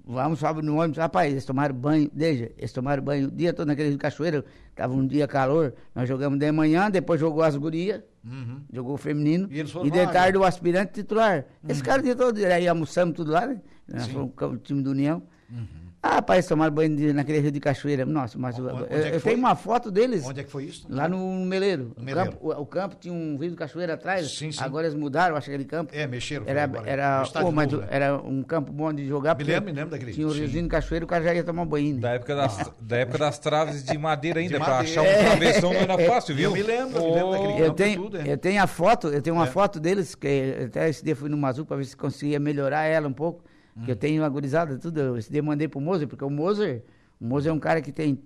[0.05, 0.97] vamos, sobe no ônibus.
[0.97, 4.93] Rapaz, eles tomaram banho, deixa, eles tomaram banho o dia todo naquele rio cachoeira, tava
[4.93, 8.61] um dia calor, nós jogamos de manhã, depois jogou as gurias, uhum.
[8.71, 11.43] jogou o feminino, e, e de tarde o aspirante titular.
[11.61, 11.69] Uhum.
[11.69, 13.59] Esse cara o dia todo, aí almoçamos tudo lá, né?
[13.87, 15.21] Nós fomos o time do União.
[15.49, 15.85] Uhum.
[16.05, 18.05] Ah, rapaz, tomaram banho de, naquele rio de cachoeira.
[18.05, 20.23] Nossa, mas eu, é eu tenho uma foto deles.
[20.23, 20.85] Onde é que foi isso?
[20.87, 21.93] Lá no Meleiro.
[21.97, 22.29] No Meleiro.
[22.29, 24.29] O, campo, o, o, campo, tinha um rio de cachoeira atrás.
[24.37, 24.63] Sim, sim.
[24.63, 25.91] Agora eles mudaram, acho que aquele campo.
[25.95, 26.45] É, mexeram.
[26.47, 27.87] Era, era, oh, mas novo, né?
[27.89, 29.35] era um campo bom de jogar.
[29.35, 30.13] Me lembro, me lembro daquele.
[30.13, 31.95] Tinha um riozinho de cachoeira, o cara já ia tomar banho.
[31.95, 32.01] Né?
[32.01, 32.73] Da época das, ah.
[32.79, 36.51] da época das traves de madeira ainda, para achar um travessão não era fácil, viu?
[36.51, 37.09] Eu me lembro, oh.
[37.09, 38.31] me lembro daquele eu tenho, tudo, é.
[38.31, 39.49] Eu tenho a foto, eu tenho uma é.
[39.49, 43.07] foto deles, que até esse dia fui no Mazu para ver se conseguia melhorar ela
[43.07, 43.43] um pouco.
[43.83, 45.17] Que eu tenho agorizada, tudo.
[45.17, 46.83] Esse dia mandei pro Moser, porque o Moser,
[47.19, 48.21] o Moser é um cara que tem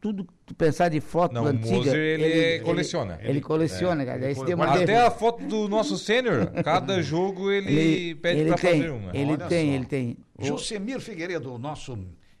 [0.00, 1.68] tudo tu pensar de foto não, antiga.
[1.68, 3.18] O Moser, ele, ele coleciona.
[3.20, 4.18] Ele, ele coleciona, é, cara.
[4.22, 4.84] Ele Esse mandei...
[4.84, 8.90] Até a foto do nosso sênior, cada jogo ele, ele pede ele pra tem, fazer
[8.90, 9.16] uma.
[9.16, 9.74] Ele Olha tem, só.
[9.74, 10.16] ele tem.
[10.38, 11.98] Josemir Figueiredo, nosso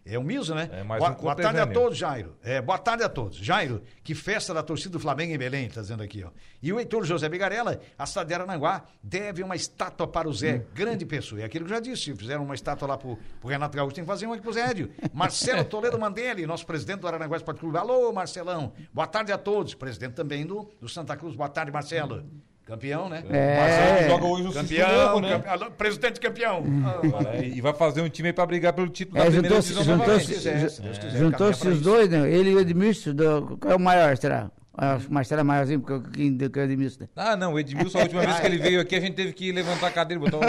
[0.08, 0.70] é o Miso, né?
[0.72, 2.36] É boa, um boa tarde a todos, Jairo.
[2.42, 3.38] É, boa tarde a todos.
[3.38, 6.30] Jairo, que festa da torcida do Flamengo em Belém, tá dizendo aqui, ó.
[6.62, 10.56] E o Heitor José Bigarella, a cidade de Arananguá, deve uma estátua para o Zé,
[10.56, 10.62] hum.
[10.72, 11.40] grande pessoa.
[11.40, 14.04] É aquilo que eu já disse, fizeram uma estátua lá pro, pro Renato Gaúcho, tem
[14.04, 14.90] que fazer uma aqui pro Zé Édio.
[15.12, 17.76] Marcelo Toledo Mandelli, nosso presidente do Arananguá Esporte Clube.
[17.76, 18.72] Alô, Marcelão.
[18.92, 19.74] Boa tarde a todos.
[19.74, 21.34] Presidente também do, do Santa Cruz.
[21.34, 22.24] Boa tarde, Marcelo.
[22.66, 23.22] Campeão, né?
[23.30, 24.08] É.
[24.08, 25.38] joga hoje no campeão, novo, né?
[25.38, 26.64] Campeão, presidente campeão.
[26.84, 31.16] Ah, e vai fazer um time para brigar pelo título é, da primeira divisão Juntou-se
[31.16, 32.28] juntou os dois, né?
[32.28, 34.50] Ele e o Edmilson, do, qual é o maior, será?
[34.76, 37.08] Acho que o Marcelo é maiorzinho porque o que o Edmilson.
[37.16, 39.50] Ah, não, o Edmilson, a última vez que ele veio aqui, a gente teve que
[39.50, 40.46] levantar a cadeira e botar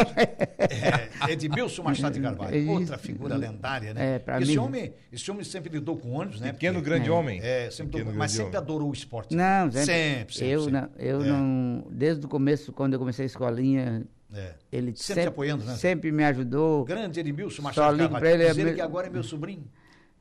[0.59, 4.15] é, Edmilson Machado de Carvalho, outra figura lendária, né?
[4.15, 4.57] É, pra esse, mim...
[4.57, 6.51] homem, esse homem sempre lidou com ônibus, né?
[6.51, 7.39] Pequeno, porque, grande é, homem.
[7.41, 8.57] É, sempre Pequeno, mas sempre homem.
[8.57, 9.33] adorou o esporte.
[9.33, 9.85] Não, sempre.
[9.85, 10.81] sempre, sempre eu sempre.
[10.81, 11.25] Não, eu é.
[11.25, 11.87] não.
[11.89, 14.53] Desde o começo, quando eu comecei a escolinha, é.
[14.71, 15.75] Ele sempre, sempre apoiando, né?
[15.75, 16.83] Sempre me ajudou.
[16.83, 18.21] Grande Edmilson Machado de Carvalho.
[18.21, 19.65] Pra ele, Diz ele que agora é meu sobrinho.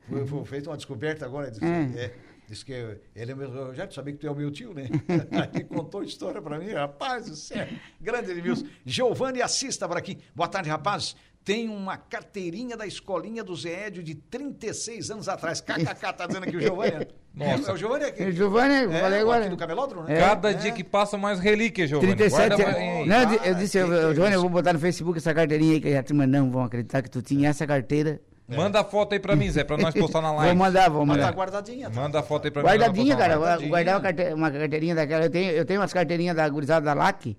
[0.09, 1.51] Foi, foi feita uma descoberta agora.
[1.61, 1.99] É.
[1.99, 2.13] é.
[2.47, 3.75] Disse que ele é meu.
[3.75, 4.87] Já sabia que tu é o meu tio, né?
[5.53, 7.67] Aí contou a história para mim, rapaz do céu.
[7.99, 8.65] Grande Edmilson.
[8.85, 10.17] Giovanni assista para aqui.
[10.33, 11.15] Boa tarde, rapaz.
[11.43, 15.61] Tem uma carteirinha da escolinha do Zé Édio de 36 anos atrás.
[15.61, 17.07] KKK tá dizendo aqui o Giovanni.
[17.33, 17.71] Nossa.
[17.71, 18.23] É, o Giovanni aqui.
[18.23, 19.41] O Giovanni, é, falei agora.
[19.41, 20.19] Aqui do camelódromo, né?
[20.19, 20.53] Cada é.
[20.53, 22.15] dia que passa mais relíquia, Giovanni.
[22.15, 23.07] 37 anos.
[23.07, 26.03] Não, eu disse, ah, Giovanni, eu vou botar no Facebook essa carteirinha aí que a
[26.03, 28.19] turma não vão acreditar que tu tinha essa carteira.
[28.49, 28.55] É.
[28.55, 30.55] Manda a foto aí pra mim, Zé, pra nós postar na live.
[30.55, 31.25] Vou mandar, vou mandar.
[31.25, 31.89] Tá guardadinha.
[31.89, 32.01] Tá?
[32.01, 32.69] Manda a foto aí pra mim.
[32.69, 33.35] Guardadinha, cara.
[33.35, 33.69] Guardadinha.
[33.69, 34.33] Guardar uma, carte...
[34.33, 35.25] uma carteirinha daquela.
[35.25, 37.35] Eu tenho, eu tenho umas carteirinhas da gurizada da LAC,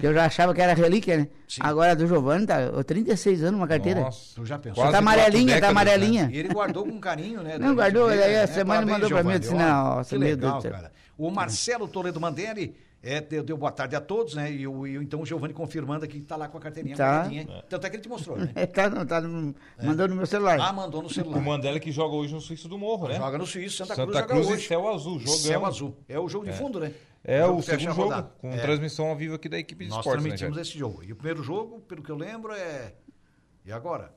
[0.00, 1.28] que eu já achava que era relíquia, né?
[1.48, 1.60] Sim.
[1.64, 2.60] Agora do Giovanni, tá?
[2.60, 4.00] Eu 36 anos uma carteira.
[4.00, 4.82] Nossa, tu já pensou?
[4.82, 6.26] Quase tá amarelinha, tá décadas, tá amarelinha.
[6.26, 6.30] Né?
[6.32, 7.56] E ele guardou com carinho, né?
[7.58, 10.92] Não, guardou, aí a semana mandou pra mim, eu disse, não, que legal, cara.
[11.16, 14.52] O Marcelo Toledo Mandelli é, deu, deu, boa tarde a todos, né?
[14.52, 16.94] E, o, e então o Giovanni confirmando aqui que está lá com a carteirinha.
[16.94, 17.26] Tá.
[17.32, 17.62] É.
[17.62, 18.52] Tanto é que ele te mostrou, né?
[18.72, 19.86] tá, não, tá no, é.
[19.86, 20.58] mandou no meu celular.
[20.60, 21.38] Ah, mandou no celular.
[21.38, 23.16] O Mandela que joga hoje no Suíço do Morro, né?
[23.16, 24.64] Joga no Suíço, Santa, Santa Cruz, Cruz joga hoje.
[24.64, 25.38] e Céu Azul, jogando.
[25.38, 25.96] Céu Azul.
[26.06, 26.54] É o jogo de é.
[26.54, 26.92] fundo, né?
[27.24, 28.58] É o, o segundo jogo, com é.
[28.58, 30.22] transmissão ao vivo aqui da equipe de Nós esportes.
[30.22, 31.02] Nós né, transmitimos né, esse jogo.
[31.02, 32.94] E o primeiro jogo, pelo que eu lembro, é...
[33.64, 34.12] E agora?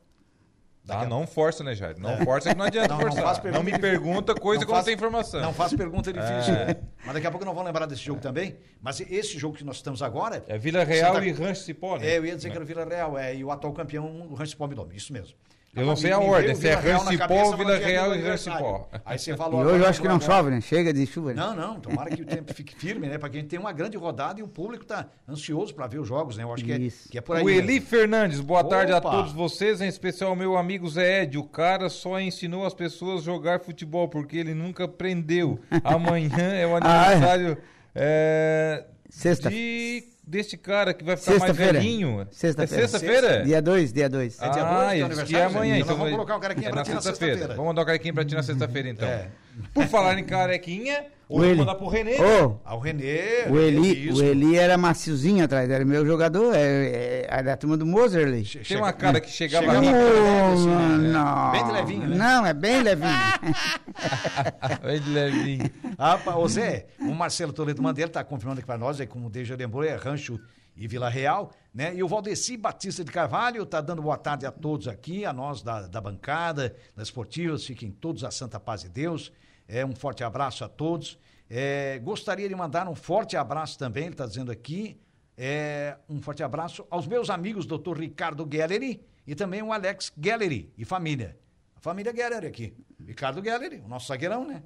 [0.89, 1.97] Ah, não força, né, Jair?
[1.97, 2.25] Não é.
[2.25, 3.43] força que não adianta não, forçar.
[3.45, 5.41] Não, não me pergunta coisa não que eu não tenho informação.
[5.41, 6.53] Não faço pergunta difícil.
[6.53, 6.77] É.
[7.05, 8.57] Mas daqui a pouco não vão lembrar desse jogo também.
[8.81, 10.43] Mas esse jogo que nós estamos agora...
[10.47, 11.25] É Vila Real Santa...
[11.25, 12.07] e Rancho Cipó, né?
[12.07, 13.17] É, eu ia dizer que era Vila Real.
[13.17, 14.69] É, e o atual campeão, o Rancho Cipó.
[14.93, 15.35] Isso mesmo.
[15.75, 18.87] Eu não sei a ordem, se é Rancipó ou Vila Real e Rancipó.
[19.03, 19.61] Aí você falou.
[19.61, 20.61] E hoje eu acho que não chove, né?
[20.61, 21.33] Chega de chuva.
[21.33, 21.41] Né?
[21.41, 23.17] Não, não, tomara que o tempo fique firme, né?
[23.17, 25.99] Para que a gente tenha uma grande rodada e o público está ansioso para ver
[25.99, 26.43] os jogos, né?
[26.43, 26.77] Eu acho que é,
[27.09, 27.43] que é por aí.
[27.43, 27.87] O Eli mesmo.
[27.87, 28.69] Fernandes, boa Opa.
[28.69, 31.39] tarde a todos vocês, em especial meu amigo Zé Ed.
[31.39, 35.59] O cara só ensinou as pessoas a jogar futebol porque ele nunca aprendeu.
[35.83, 37.57] Amanhã é o aniversário.
[37.59, 39.49] ah, é, Sexta.
[39.49, 42.27] De deste cara que vai ficar mais velhinho.
[42.31, 42.83] Sexta-feira.
[42.83, 43.43] É sexta-feira?
[43.43, 44.41] Dia 2, dia 2.
[44.41, 45.77] É dia 2 ah, é dia é amanhã.
[45.77, 47.47] Então, então vamos colocar o carequinha é pra ti na sexta-feira.
[47.49, 49.07] Vamos mandar o carequinha pra ti na sexta-feira, então.
[49.07, 49.27] É.
[49.73, 51.57] Por falar em carequinha, o Eli.
[51.57, 52.15] mandar pro René.
[52.19, 53.47] Oh, ah, o René.
[53.49, 57.85] O Eli, o Eli era maciozinho atrás, era meu jogador, é, é, da turma do
[57.85, 58.43] Moserley.
[58.43, 59.87] Tem uma cara que chegava chega ali.
[59.87, 61.11] Oh, assim, né?
[61.11, 61.51] não.
[61.51, 62.17] Bem de levinho, né?
[62.17, 63.09] Não, é bem levinho.
[64.83, 65.71] bem de levinho.
[65.97, 69.29] Ah, ô Zé, o Marcelo Toledo Mandela está confirmando aqui para nós, é como o
[69.29, 70.39] Deja lembrou, é Rancho
[70.75, 71.95] e Vila Real, né?
[71.95, 75.61] E o Valdeci Batista de Carvalho está dando boa tarde a todos aqui, a nós
[75.61, 79.31] da, da bancada, das esportivas, fiquem todos a santa paz de Deus.
[79.67, 81.17] É, um forte abraço a todos.
[81.49, 84.99] É, gostaria de mandar um forte abraço também, ele está dizendo aqui,
[85.37, 90.71] é, um forte abraço aos meus amigos, doutor Ricardo Gelleri e também o Alex Gelleri
[90.77, 91.37] e família.
[91.75, 92.73] A família Gelleri aqui.
[93.05, 94.63] Ricardo Gelleri, o nosso zagueirão, né?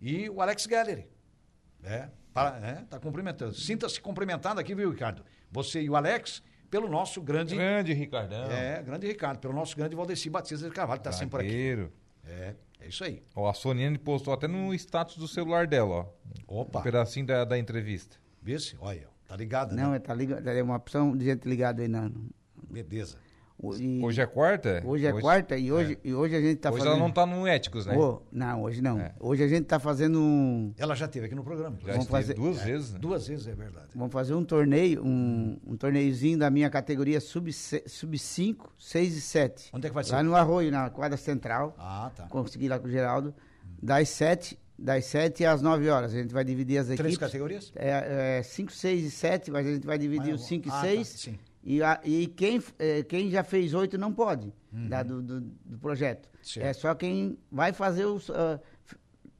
[0.00, 1.08] E o Alex Gelleri.
[1.82, 3.54] É, para, é, tá cumprimentando.
[3.54, 5.24] Sinta-se cumprimentado aqui, viu, Ricardo?
[5.50, 7.56] Você e o Alex, pelo nosso grande.
[7.56, 8.50] Grande Ricardão.
[8.50, 11.88] É, grande Ricardo, pelo nosso grande Valdeci Batista de Carvalho, que tá sempre por aqui.
[12.26, 13.22] É, é isso aí.
[13.34, 15.94] Ó, a Soniane postou até no status do celular dela,
[16.48, 16.60] ó.
[16.62, 16.80] Opa.
[16.80, 18.16] Um pedacinho da, da entrevista.
[18.42, 18.76] Vice?
[18.80, 19.96] Olha, tá ligado, Não, né?
[19.96, 22.12] é, tá ligado, é uma opção de gente ligada aí, não.
[22.70, 23.18] Beleza.
[23.78, 24.82] E- Hoje é quarta?
[24.86, 26.92] Hoje é quarta e hoje, e hoje a gente tá Hoje fazendo...
[26.96, 27.94] ela não tá no Éticos, né?
[27.96, 28.98] Ô, não, hoje não.
[28.98, 29.12] É.
[29.20, 30.72] Hoje a gente tá fazendo um...
[30.78, 31.76] Ela já esteve aqui no programa.
[31.84, 32.98] Já Vamos fazer- duas É, vezes, né?
[32.98, 33.88] Duas vezes, é verdade.
[33.94, 39.16] Vamos fazer um torneio, um, um torneiozinho da minha categoria sub 5, sub 5, 6
[39.16, 39.70] e 7.
[39.74, 40.12] Onde é que vai ser?
[40.12, 41.74] Lá no Arroio, na quadra central.
[41.78, 42.26] Ah, tá.
[42.28, 43.34] Consegui lá com o Geraldo.
[43.82, 46.14] Das 7, das 7 às 9 horas.
[46.14, 47.18] A gente vai dividir as Três equipes.
[47.18, 47.72] categorias?
[47.76, 50.74] É, 5, 6 e 7, mas a gente vai dividir Mas os 5 e ah,
[50.74, 51.06] tá, 6.
[51.08, 51.38] sim.
[51.62, 55.78] E, a- e quem, eh, quem já fez 8 não pode, da- do, do, do
[55.78, 56.26] projeto.
[56.26, 56.38] Uhum.
[56.42, 56.66] Certo.
[56.66, 58.30] É só quem vai fazer os.
[58.30, 58.96] ah, f-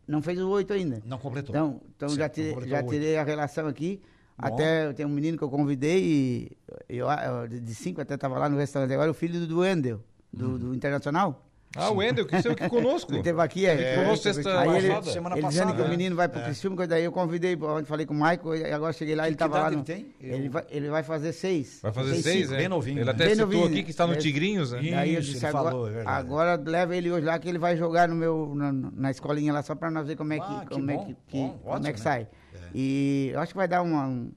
[0.06, 1.00] não fez o 8 ainda.
[1.06, 1.54] Não completou.
[1.54, 2.90] Então, então já, tirei, já oito.
[2.90, 4.00] tirei a relação aqui.
[4.38, 4.46] Bom.
[4.48, 8.48] Até tem um menino que eu convidei, e eu, eu- de 5 até estava lá
[8.48, 10.02] no restaurante agora, o filho do Wendel,
[10.32, 10.58] do, Uhum.
[10.58, 11.46] do Internacional.
[11.76, 13.12] Ah, o Wendel, que saiu aqui conosco.
[13.12, 14.60] Ele teve aqui, É, conversou sexta.
[14.60, 15.10] Aí ele, passada.
[15.12, 15.90] Semana ele dizendo passada, que o né?
[15.96, 16.44] menino vai pro É.
[16.44, 19.28] Criciúma, que daí eu convidei, ontem falei com o Michael, e agora cheguei lá, Que-
[19.28, 19.84] ele que estava lá no...
[19.88, 21.78] ele Ele, vai, ele vai fazer seis.
[21.80, 22.50] Vai fazer seis, cinco.
[22.52, 22.56] né?
[22.58, 23.10] bem novinho, Ele né?
[23.12, 23.66] até Bem citou novinho.
[23.66, 24.16] aqui que está no É.
[24.16, 24.80] Tigrinhos, né?
[24.90, 26.18] Daí eu disse, ele agora, falou, é verdade.
[26.18, 29.62] agora leva ele hoje lá que ele vai jogar no meu, na, na escolinha lá
[29.62, 31.58] só para nós ver como é que, Ah, que como é bom, que, que- bom,
[31.62, 32.02] como ótimo, é que né?
[32.04, 32.28] sai.
[32.74, 34.32] E eu acho que vai dar uma, um-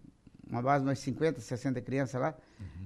[0.49, 2.35] uma base umas 50, 60 crianças lá.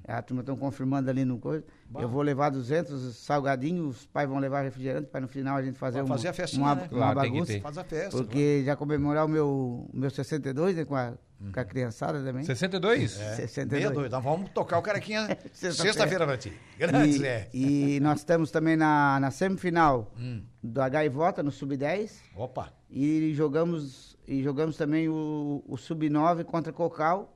[0.07, 1.65] A turma estão confirmando ali no coisa.
[1.65, 1.71] Uhum.
[1.89, 2.01] Bom.
[2.01, 5.77] Eu vou levar 200 salgadinhos, os pais vão levar refrigerante para no final a gente
[5.77, 6.81] fazer, uma, fazer a festinha, uma, né?
[6.83, 7.53] uma Claro, tem que bagunça.
[7.53, 7.61] ter.
[7.61, 8.17] Faz a festa.
[8.17, 11.13] Porque já comemorar o meu, meu 62 né, com, a,
[11.53, 12.43] com a criançada também.
[12.45, 13.19] 62?
[13.19, 13.81] É, 62.
[13.83, 14.07] meia doida.
[14.07, 16.25] Então vamos tocar o caraquinha Sexta-feira.
[16.25, 16.53] pra ti.
[16.79, 17.49] Grande Zé.
[17.53, 20.41] E, nós estamos também na, na semifinal Hum.
[20.63, 22.13] da Gaivota, no Sub-10.
[22.35, 22.71] Opa.
[22.89, 27.33] E jogamos, e jogamos também o, o Sub-9 contra Cocal.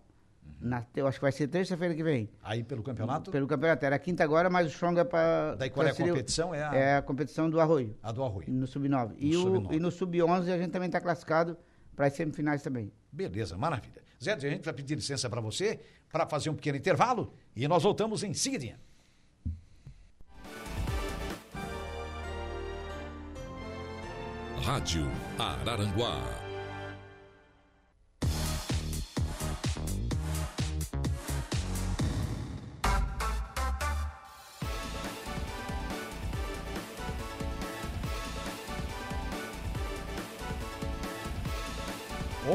[0.60, 2.30] Na, eu acho que vai ser terça-feira que vem.
[2.44, 3.86] Aí pelo campeonato, Pelo campeonato.
[3.86, 5.56] Era quinta agora, mas o Strong é para.
[5.56, 6.54] daí qual é a competição?
[6.54, 8.46] É a, É a competição do Arroio, a do Arroio.
[8.52, 9.14] no Sub-9.
[9.18, 9.74] E, o- Sub-9.
[9.76, 11.58] e no Sub-11 a gente também está classificado
[11.96, 12.92] para as semifinais também.
[13.12, 14.02] Beleza, maravilha.
[14.24, 15.80] Zé, a gente vai pedir licença para você
[16.12, 18.76] para fazer um pequeno intervalo e nós voltamos em seguida.
[24.64, 25.08] Rádio
[25.40, 26.22] Araranguá.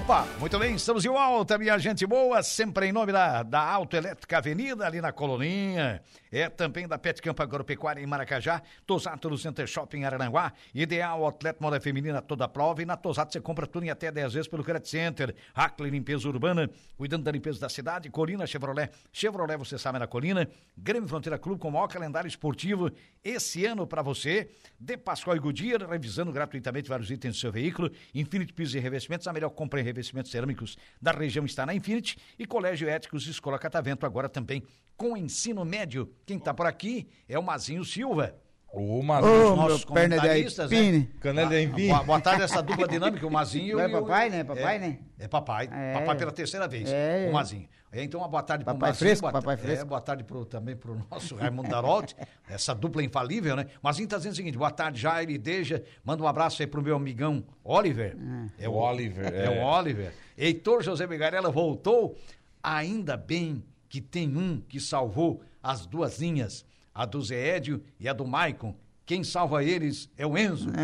[0.06, 4.38] Opa, muito bem, estamos de volta, minha gente boa, sempre em nome da, da Autoelétrica
[4.38, 9.66] Avenida, ali na Coloninha, é também da Pet Campo Agropecuária em Maracajá, Tosato no Center
[9.66, 13.90] Shopping Araranguá, Ideal Outlet Moda Feminina toda prova e na Tosato você compra tudo em
[13.90, 18.46] até 10 vezes pelo Credit Center, Hackley Limpeza Urbana, cuidando da limpeza da cidade, Colina
[18.46, 22.92] Chevrolet, Chevrolet você sabe na Colina, Grêmio Fronteira Clube com o maior calendário esportivo
[23.24, 27.90] esse ano para você, De Pascoal e Goodyear, revisando gratuitamente vários itens do seu veículo,
[28.14, 32.18] Infinity Pisos e Revestimentos, a melhor compra em revestimentos cerâmicos da região está na Infinity
[32.38, 34.62] e Colégio Éticos Escola Catavento agora também
[34.96, 36.12] com ensino médio.
[36.26, 38.38] Quem está por aqui é o Mazinho Silva.
[38.78, 39.56] Ô, Mazinho.
[39.56, 41.08] nossos perna de comentaristas, né?
[41.20, 41.88] Canela de Envim.
[41.88, 44.44] Boa, boa tarde, essa dupla dinâmica, o Mazinho Não é e o- papai, né?
[44.44, 44.98] Papai, é, né?
[45.18, 45.68] É papai.
[45.72, 45.94] É.
[45.94, 47.26] Papai pela terceira vez, É.
[47.30, 47.66] o Mazinho.
[47.92, 49.08] É, então, uma boa tarde para o Papai Mazinho.
[49.08, 49.86] fresco, boa, papai é, fresco.
[49.86, 52.12] boa tarde pro, também para o nosso Raimundo Darolt,
[52.48, 53.66] essa dupla infalível, né?
[53.82, 55.82] Mazinho está dizendo o seguinte, boa tarde, Jair e Deja.
[56.04, 58.14] Manda um abraço aí pro meu amigão Oliver.
[58.58, 59.50] É o Oliver, É, é.
[59.50, 60.12] o Oliver.
[60.36, 62.14] Heitor José Bigarella voltou.
[62.62, 68.08] Ainda bem que tem um que salvou as duas linhas, a do Zé Édio e
[68.08, 68.74] a do Maicon.
[69.04, 70.70] Quem salva eles é o Enzo.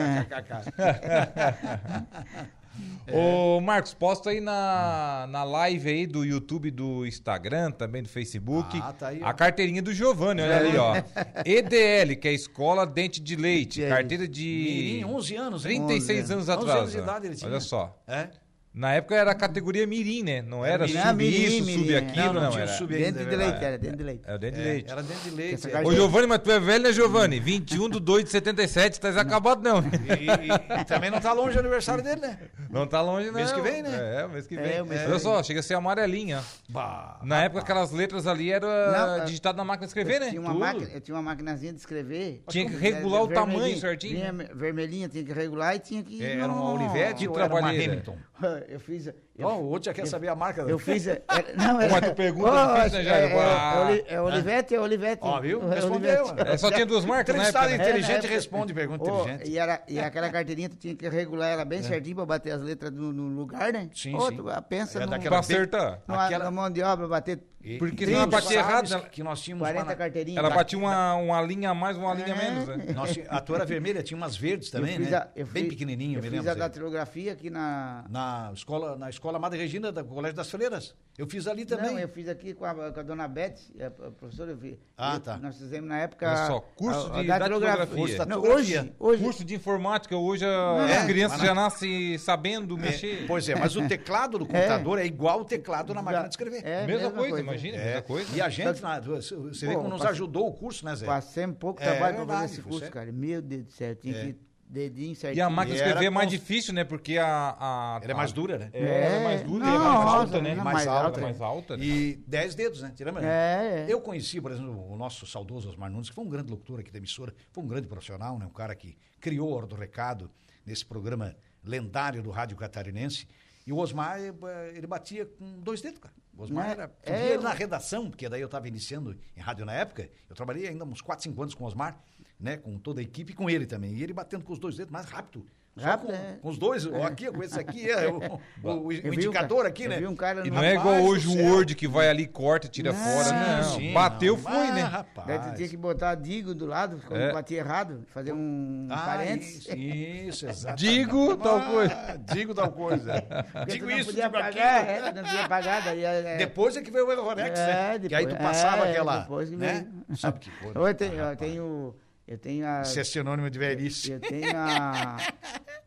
[3.12, 8.79] Ô, Marcos, posta aí na, na live aí do YouTube, do Instagram, também do Facebook.
[8.81, 9.20] Ah, tá aí.
[9.22, 10.94] A carteirinha do Giovanni, olha ali, ó.
[11.44, 13.83] EDL, que é Escola Dente de Leite.
[13.83, 14.44] É carteira de.
[14.44, 15.87] Mirim, 11 anos, hein?
[15.87, 16.79] 36 anos 11 atrás.
[16.79, 17.51] anos de idade ele tinha.
[17.51, 18.01] Olha só.
[18.07, 18.31] É?
[18.74, 20.40] Na época era a categoria Mirim, né?
[20.40, 20.98] Não era Mirim.
[20.98, 21.98] sub Ah, Mirim, isso, Mirim, sub é.
[21.98, 22.72] aquilo, Não, não, não tinha era.
[22.72, 23.50] sub ainda, Dentro é de verdade.
[23.52, 24.22] leite, era dentro de leite.
[24.26, 24.90] É o dente de É, leite.
[24.90, 25.70] Era dentro de leite.
[25.70, 25.80] É.
[25.82, 27.38] Ô, Giovanni, mas tu é velho, né, Giovanni?
[27.40, 29.80] 21 de 2 de 77, tá acabado não.
[29.80, 32.38] E, e- e também não tá longe o aniversário dele, né?
[32.70, 33.35] Não tá longe, não.
[33.35, 33.90] Mês que vem, né?
[34.22, 34.80] É, mês que É, vem.
[34.80, 36.42] o mês que Olha só, chega a ser amarelinha.
[36.70, 40.28] Bah, Na época, aquelas letras ali eram Não, digitadas na máquina de escrever, eu né?
[40.30, 42.42] Tinha uma máquina, eu tinha uma maquinazinha de escrever.
[42.48, 44.18] Tinha que É, regular o tamanho certinho,
[44.54, 46.24] vermelhinha, tinha que regular e tinha que.
[46.24, 47.68] É, era uma Olivetti Que ou era uma.
[47.68, 48.16] Hamilton?
[48.68, 50.61] Eu fiz, Eu, oh, o outro já quer eu, saber a marca.
[50.62, 51.07] Eu fiz.
[51.07, 51.23] É,
[51.57, 53.33] não, é, Uma tu pergunta oh, difícil, né, Jair?
[53.33, 55.23] É, é, é, é Olivete, é Olivete.
[55.23, 55.68] Ó, viu?
[55.68, 56.35] Respondeu.
[56.37, 57.49] É, só tinha duas marcas, né?
[57.49, 59.51] Entrevistado inteligente responde pergunta oh, inteligente.
[59.51, 62.61] E, era, e aquela carteirinha tu tinha que regular ela bem certinho pra bater as
[62.61, 63.88] letras no, no lugar, né?
[63.95, 64.37] Sim, sim.
[64.37, 66.03] Tu, pensa é pra acertar.
[66.07, 66.51] Numa, aquela...
[66.51, 68.90] mão de obra, bater e, Porque senão ela batia errado.
[68.90, 69.01] Né?
[69.12, 70.45] Que nós tínhamos 40 uma, carteirinhas.
[70.45, 72.66] Ela batia uma, uma linha a mais, uma linha menos.
[72.66, 72.87] Né?
[72.92, 75.16] Nós, a tua era vermelha, tinha umas verdes também, né?
[75.16, 76.51] A, Bem fiz, pequenininho, eu me fiz lembro.
[76.51, 78.05] a datilografia aqui na...
[78.09, 80.96] Na escola, escola Madre Regina, do Colégio das Freiras.
[81.16, 81.92] Eu fiz ali também.
[81.92, 84.50] Não, eu fiz aqui com a, com a dona Beth, a, professora.
[84.50, 85.38] Eu fiz, ah, eu, tá.
[85.38, 86.28] Nós fizemos na época...
[86.28, 87.87] Olha só, curso a, de datilografia.
[87.87, 88.26] datilografia.
[88.26, 89.22] Não, hoje, hoje...
[89.22, 93.24] Curso de informática, hoje a é, criança já nasce sabendo é, mexer.
[93.28, 96.66] Pois é, mas o teclado do computador é, igual o teclado na máquina de escrever.
[96.66, 98.37] É, mesma, mesma coisa, imagina, mesma coisa.
[98.37, 101.06] E a gente, na, você vê como nos ajudou o curso, né, Zé?
[101.06, 103.12] Passei um pouco é, trabalho para fazer esse curso, cara.
[103.12, 104.26] Meu Deus do céu, tinha é.
[104.26, 105.38] que dedinho certinho.
[105.38, 106.82] E a máquina de escrever é mais difícil, né?
[106.82, 107.56] Porque a...
[107.61, 108.70] a ela é mais dura, né?
[108.72, 110.54] É, é mais dura não, e é mais alta, né?
[110.54, 111.20] Mais, mais alta.
[111.20, 111.76] Mais alta.
[111.76, 111.85] Né?
[111.85, 112.92] E 10 dedos, né?
[112.96, 113.87] Tirando, né?
[113.87, 116.80] É, Eu conheci, por exemplo, o nosso saudoso Osmar Nunes, que foi um grande locutor
[116.80, 118.46] aqui da emissora, foi um grande profissional, né?
[118.46, 120.30] Um cara que criou a Hora do Recado
[120.64, 123.28] nesse programa lendário do Rádio Catarinense.
[123.66, 124.32] E o Osmar, eh,
[124.74, 126.14] ele batia com dois dedos, cara.
[126.37, 130.08] O Osmar era, é, na redação, porque daí eu estava iniciando em rádio na época,
[130.28, 132.02] eu trabalhei ainda uns 4, 5 anos com o Osmar,
[132.42, 133.94] né, com toda a equipe e com ele também.
[133.94, 135.46] E ele batendo com os dois dedos mais rápido.
[135.74, 136.37] Rápido, com, é.
[136.42, 137.02] com, os dois, é.
[137.02, 138.18] aqui, com esse aqui, é, o,
[138.62, 140.07] o, o indicador aqui, né?
[140.07, 142.98] Um cara e não é igual hoje o Word que vai ali, corta, tira não,
[142.98, 143.33] fora.
[143.33, 144.42] Não, sim, Bateu, não.
[144.42, 144.83] foi, né?
[144.83, 145.26] Rapaz.
[145.26, 147.33] Daí tu tinha que botar digo do lado, quando é.
[147.33, 149.66] batia errado, fazer um ah, parênteses.
[149.66, 150.76] Isso, isso exato.
[150.76, 152.20] Digo tal coisa.
[152.35, 153.24] Digo tal coisa.
[153.66, 155.85] digo isso, podia digo pagar, é, não podia pagar.
[155.85, 157.98] Daí, é, depois é que veio o Erronex, né?
[157.98, 159.20] Depois, que aí tu passava aquela.
[159.20, 159.87] Depois que né?
[160.16, 160.78] Sabe que coisa.
[161.33, 161.94] Eu tenho,
[162.33, 162.81] eu tenho a.
[162.81, 164.11] Isso é sinônimo de velhice.
[164.11, 165.18] Eu, eu tenho a.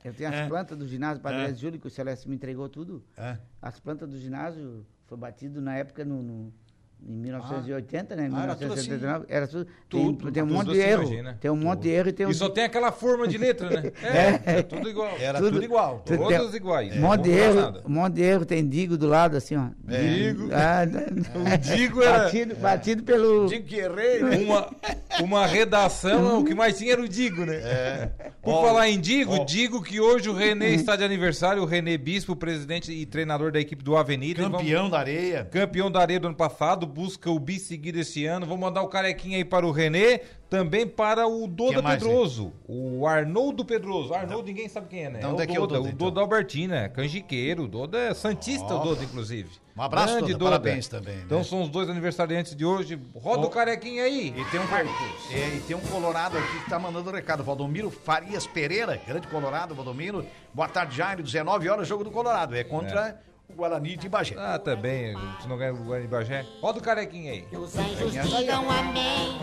[0.04, 1.56] Eu tenho as plantas do ginásio Padre é.
[1.56, 3.04] Júlio, que o Celeste me entregou tudo.
[3.60, 6.54] As plantas do ginásio foi batido na época no, no
[7.08, 8.18] em 1980, ah.
[8.18, 8.24] né?
[8.24, 9.26] Em ah, 1979.
[9.30, 9.68] Era tudo, assim.
[9.68, 11.04] era tudo, tudo tem, tem um monte de erro.
[11.04, 11.38] Imagina.
[11.40, 12.30] Tem um monte de erro e tem um...
[12.32, 13.92] E só tem aquela forma de letra, né?
[14.06, 15.16] É, é, é tudo igual.
[15.20, 16.02] Era tudo, tudo igual.
[16.06, 16.96] Tudo Todas tem, iguais.
[16.96, 19.68] Um monte de erro, um monte de erro tem digo do lado, assim, ó.
[19.88, 20.02] É.
[20.02, 20.50] Digo.
[20.52, 20.84] Ah,
[21.54, 22.24] o digo era...
[22.24, 23.48] Batido, batido pelo...
[23.48, 24.44] Digo que errei.
[24.44, 24.70] Uma,
[25.22, 27.56] uma redação, o que mais tinha era o digo, né?
[27.56, 28.10] É.
[28.42, 32.36] Por falar em digo, digo que hoje o Renê está de aniversário, o Renê Bispo,
[32.36, 34.44] presidente e treinador da equipe do Avenida.
[34.44, 35.46] Campeão vamos, da areia.
[35.46, 38.46] Campeão da areia do ano passado, busca o bis seguido esse ano.
[38.46, 43.66] Vou mandar o carequinha aí para o Renê, também para o Doda Pedroso, o Arnoldo
[43.66, 44.14] Pedroso.
[44.14, 45.20] Arnoldo ninguém sabe quem é, né?
[45.20, 45.90] Então, é o Doda, o Doda, então?
[45.90, 48.80] o Doda Albertina, canjiqueiro, o Doda é santista, oh.
[48.80, 49.50] o Doda, inclusive.
[49.76, 51.18] Um abraço, Grande Doda, parabéns também.
[51.18, 51.24] Né?
[51.26, 52.98] Então são os dois aniversariantes de hoje.
[53.14, 53.48] Roda oh.
[53.48, 54.30] o carequinha aí.
[54.30, 54.64] E tem, um,
[55.34, 57.44] é, e tem um colorado aqui que tá mandando o recado.
[57.44, 60.26] Valdomiro Farias Pereira, grande colorado, Valdomiro.
[60.54, 62.56] Boa tarde, Jairo, 19 horas, jogo do Colorado.
[62.56, 63.10] É contra...
[63.10, 64.36] É o Guarani de Bagé.
[64.38, 65.16] Ah, também.
[65.42, 66.46] Se não ganha o Guarani de Bagé.
[66.62, 67.42] Roda o carequinha aí.
[67.44, 69.40] Que os anjos digam amém.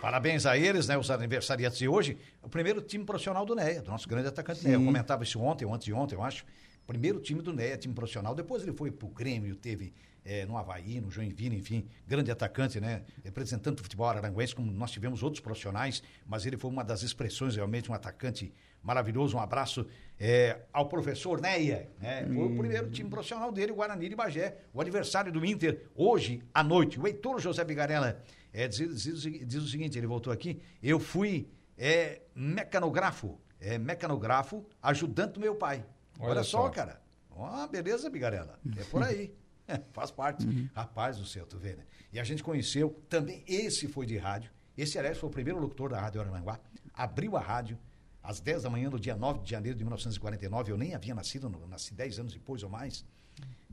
[0.00, 2.18] Parabéns a eles, né, os aniversariantes de hoje.
[2.42, 4.76] O primeiro time profissional do NEA, do nosso grande atacante NEA.
[4.76, 6.44] Eu comentava isso ontem, ou antes de ontem, eu acho.
[6.90, 8.34] Primeiro time do NEA, time profissional.
[8.34, 13.04] Depois ele foi pro Grêmio, teve é, no Havaí, no Joinville, enfim, grande atacante, né?
[13.22, 17.54] Representante do futebol aranguense, como nós tivemos outros profissionais, mas ele foi uma das expressões,
[17.54, 19.36] realmente, um atacante maravilhoso.
[19.36, 19.86] Um abraço
[20.18, 22.26] é, ao professor Neia, né?
[22.26, 26.64] Foi o primeiro time profissional dele, Guarani de Bagé, o aniversário do Inter, hoje à
[26.64, 26.98] noite.
[26.98, 28.20] O Heitor José Bigarella
[28.52, 31.48] é, diz, diz, diz, o seguinte: ele voltou aqui, eu fui
[31.78, 35.84] é, mecanografo, é, mecanografo, ajudante do meu pai.
[36.20, 37.00] Olha, Olha só, só, cara.
[37.30, 38.58] Ó, oh, beleza, Bigarella.
[38.76, 39.34] É por aí.
[39.92, 40.46] Faz parte.
[40.46, 40.68] Uhum.
[40.74, 41.84] Rapaz do céu, tu vê, né?
[42.12, 44.50] E a gente conheceu, também esse foi de rádio.
[44.76, 46.58] Esse, aliás, foi o primeiro locutor da Rádio Aranguá.
[46.94, 47.78] Abriu a rádio
[48.22, 50.72] às 10 da manhã do dia 9 de janeiro de 1949.
[50.72, 53.04] Eu nem havia nascido, nasci 10 anos depois ou mais,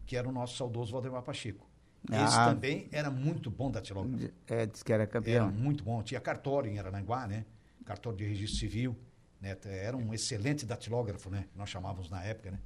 [0.05, 1.67] que era o nosso saudoso Valdemar Pacheco.
[2.11, 2.25] Ah.
[2.25, 4.31] Esse também era muito bom da datilógrafo.
[4.47, 5.47] É, disse que era campeão.
[5.47, 6.01] Era muito bom.
[6.03, 7.45] Tinha cartório em Aranguá, né?
[7.85, 8.95] Cartório de registro civil.
[9.41, 9.55] Né?
[9.65, 11.45] Era um excelente datilógrafo, né?
[11.55, 12.59] Nós chamávamos na época, né?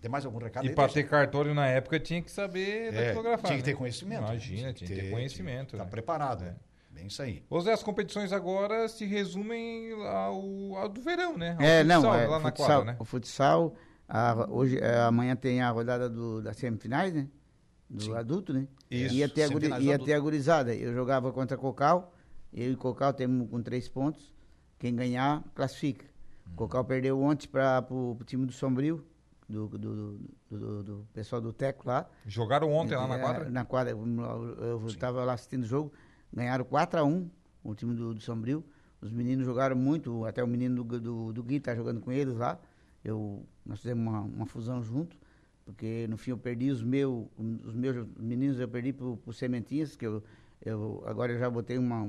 [0.00, 0.66] Tem mais algum recado?
[0.66, 3.46] E para ter cartório na época tinha que saber é, datilografar.
[3.46, 3.78] Tinha que ter né?
[3.78, 4.22] conhecimento.
[4.22, 5.76] Imagina, tinha que ter, ter conhecimento.
[5.76, 5.90] Tá né?
[5.90, 6.56] preparado, é.
[6.90, 7.42] Bem isso aí.
[7.48, 11.56] Ou as competições agora se resumem ao, ao do verão, né?
[11.58, 12.96] Ao é, futsal, não, é, lá futsal, na quadra, né?
[12.98, 13.74] O futsal,
[14.08, 17.28] a, hoje, é, amanhã tem a rodada do, das semifinais, né?
[17.88, 18.14] Do Sim.
[18.14, 18.66] adulto, né?
[18.90, 19.14] Isso.
[19.14, 20.74] Ia ter, a, guri, ia ter a gurizada.
[20.74, 22.12] Eu jogava contra Cocal,
[22.52, 24.34] eu e Cocal temos com três pontos.
[24.82, 26.04] Quem ganhar, classifica.
[26.44, 26.56] Hum.
[26.56, 29.06] Cocal perdeu ontem para o time do Sombrio,
[29.48, 30.18] do, do,
[30.50, 32.04] do, do, pessoal do Teco lá.
[32.26, 33.48] Jogaram ontem lá na quadra?
[33.48, 35.92] Na quadra, eu estava lá assistindo o jogo,
[36.32, 37.28] ganharam 4x1
[37.62, 38.64] o time do, Sombrio.
[39.00, 42.34] os meninos jogaram muito, até o menino do, do, do Gui tá jogando com eles
[42.34, 42.58] lá.
[43.04, 45.16] Eu, nós fizemos uma, uma fusão junto,
[45.64, 49.94] porque no fim eu perdi os meus, os meus meninos eu perdi por, por sementinhas,
[49.94, 50.24] que eu,
[50.60, 52.04] eu agora eu já botei uma,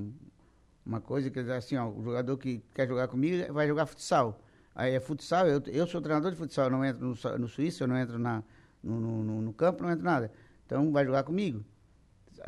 [0.85, 4.39] uma coisa que é assim, ó, o jogador que quer jogar comigo vai jogar futsal.
[4.75, 7.83] Aí é futsal, eu, eu sou treinador de futsal, eu não entro no, no Suíço,
[7.83, 8.43] eu não entro na,
[8.83, 10.31] no, no, no, campo, não entro nada.
[10.65, 11.63] Então vai jogar comigo.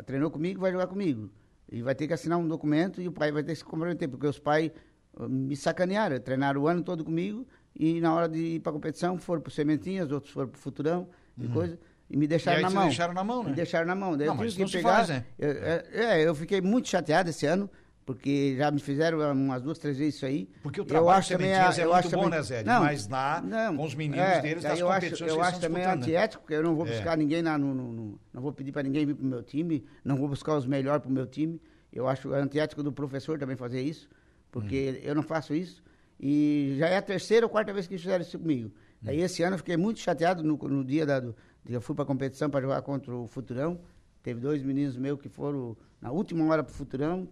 [0.04, 1.30] Treinou comigo, vai jogar comigo.
[1.70, 4.08] E vai ter que assinar um documento e o pai vai ter que se comprometer,
[4.08, 4.70] porque os pais
[5.14, 8.72] uh, me sacanearam, treinaram o ano todo comigo e na hora de ir para a
[8.72, 11.52] competição foram para Sementinhas, outros foram para o Futurão e uhum.
[11.52, 11.78] coisa.
[12.08, 12.86] E me deixaram e na mão.
[12.86, 13.50] deixaram na mão, né?
[13.50, 14.16] Me deixaram na mão.
[14.16, 14.96] Daí não, eu tive que pegar.
[14.96, 15.24] Faz, né?
[15.38, 17.68] eu, é, é, eu fiquei muito chateado esse ano,
[18.06, 20.48] porque já me fizeram umas duas, três vezes isso aí.
[20.62, 22.62] Porque o trabalho eu acho também é, é eu muito bom, também, né, Zé?
[22.62, 25.60] Não, Mas lá, não, com os meninos é, deles, das eu competições acho, Eu acho
[25.60, 26.90] também antiético, porque eu não vou é.
[26.92, 29.84] buscar ninguém lá no, no, no, Não vou pedir para ninguém vir pro meu time,
[30.04, 31.60] não vou buscar os melhores pro meu time.
[31.92, 34.08] Eu acho antiético do professor também fazer isso,
[34.52, 35.08] porque hum.
[35.08, 35.82] eu não faço isso.
[36.20, 38.70] E já é a terceira ou quarta vez que fizeram isso comigo.
[39.02, 39.08] Hum.
[39.08, 41.34] Aí esse ano eu fiquei muito chateado no, no dia da, do,
[41.68, 43.80] eu fui para a competição para jogar contra o Futurão.
[44.26, 47.28] Teve dois meninos meus que foram na última hora para o Futurão.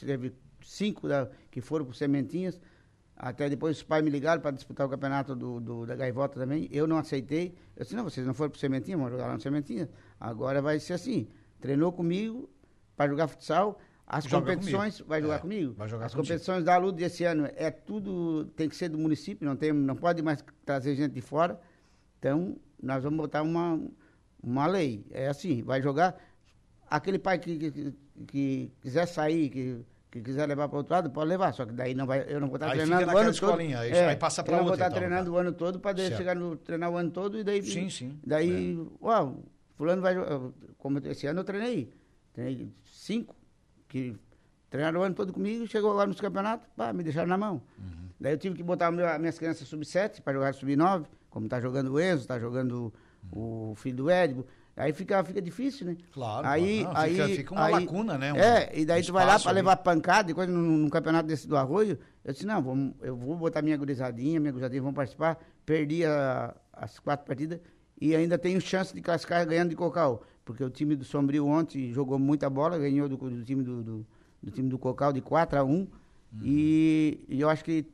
[0.00, 2.60] Teve cinco da, que foram para Sementinhas.
[3.16, 6.68] Até depois os pais me ligaram para disputar o campeonato do, do, da Gaivota também.
[6.72, 7.54] Eu não aceitei.
[7.76, 9.88] Eu disse, não, vocês não foram para Sementinha, vão jogar lá no Sementinha.
[10.18, 11.28] Agora vai ser assim.
[11.60, 12.50] Treinou comigo
[12.96, 13.78] para jogar futsal.
[14.04, 15.08] As Joga competições, comigo.
[15.08, 15.74] vai jogar é, comigo?
[15.74, 16.26] Vai jogar As contigo.
[16.26, 19.94] competições da Lud desse ano é tudo, tem que ser do município, não, tem, não
[19.94, 21.60] pode mais trazer gente de fora.
[22.18, 23.80] Então, nós vamos botar uma,
[24.42, 25.06] uma lei.
[25.10, 26.16] É assim, vai jogar.
[26.90, 27.94] Aquele pai que, que,
[28.26, 31.52] que quiser sair, que que quiser levar para outro lado, pode levar.
[31.52, 33.58] Só que daí não vai, eu não vou estar aí treinando o ano todo.
[33.58, 34.54] Aí, é, aí passa para outra.
[34.54, 35.36] Eu não vou estar então, treinando tá.
[35.36, 37.62] o ano todo para chegar no treinar o ano todo e daí.
[37.62, 38.18] Sim, sim.
[38.24, 39.04] Daí, é.
[39.04, 39.42] uau,
[39.76, 40.14] fulano vai.
[40.78, 41.92] Como esse ano eu treinei.
[42.32, 43.34] Treinei cinco
[43.86, 44.16] que
[44.70, 47.62] treinaram o ano todo comigo, chegou agora nos campeonatos, pá, me deixaram na mão.
[47.78, 48.08] Uhum.
[48.20, 51.92] Daí eu tive que botar meu, minhas crianças sub-7 para jogar sub-9, como está jogando
[51.92, 52.92] o Enzo, está jogando.
[53.32, 54.46] O filho do Édibo.
[54.76, 55.96] Aí fica, fica difícil, né?
[56.12, 58.32] Claro, aí, não, aí, fica, fica uma aí, lacuna, né?
[58.32, 60.88] Um, é, e daí um tu vai lá para levar pancada, e coisa no, no,
[60.88, 64.80] campeonato desse do Arroio, eu disse, não, vamos, eu vou botar minha gurizadinha, minha gurizadinha
[64.80, 67.58] vão participar, perdi a, as quatro partidas
[68.00, 71.92] e ainda tenho chance de classificar ganhando de Cocal, porque o time do Sombrio ontem
[71.92, 74.06] jogou muita bola, ganhou do, do time do, do,
[74.40, 75.88] do, time do Cocal de 4 a 1 uhum.
[76.40, 77.84] e, e, eu acho que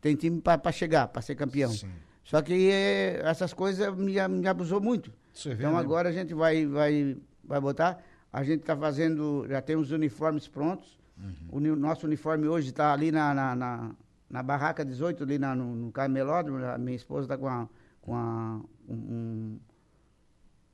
[0.00, 1.70] tem time para chegar, para ser campeão.
[1.70, 1.88] Sim.
[2.24, 5.12] Só que eh, essas coisas me, me abusou muito.
[5.44, 5.78] Vê, então né?
[5.78, 8.02] agora a gente vai, vai, vai botar.
[8.32, 10.98] A gente está fazendo, já tem os uniformes prontos.
[11.16, 11.72] Uhum.
[11.72, 13.90] O nosso uniforme hoje está ali na, na, na,
[14.28, 16.64] na, barraca 18, ali na, no, no camelódromo.
[16.64, 17.68] A minha esposa está com, a,
[18.00, 19.58] com a, um,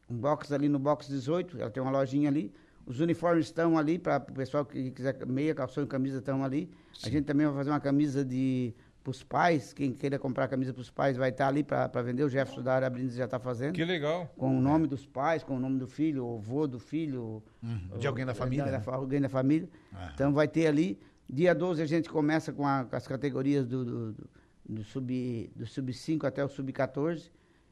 [0.08, 2.52] um box ali no box 18, ela tem uma lojinha ali.
[2.86, 6.70] Os uniformes estão ali para o pessoal que quiser meia, calção e camisa estão ali.
[6.94, 7.08] Sim.
[7.08, 10.74] A gente também vai fazer uma camisa de para os pais, quem queira comprar camisa
[10.74, 12.22] para os pais vai estar tá ali para vender.
[12.22, 13.74] O Jefferson da área Brindes já está fazendo.
[13.74, 14.30] Que legal.
[14.36, 17.42] Com o nome dos pais, com o nome do filho, o avô do filho.
[17.62, 17.98] Uhum.
[17.98, 18.64] De alguém da família.
[18.64, 18.82] De, né?
[18.86, 19.68] alguém da família.
[20.14, 20.98] Então vai ter ali.
[21.28, 24.30] Dia 12 a gente começa com, a, com as categorias do, do, do,
[24.68, 27.30] do, sub, do sub-5 até o sub-14.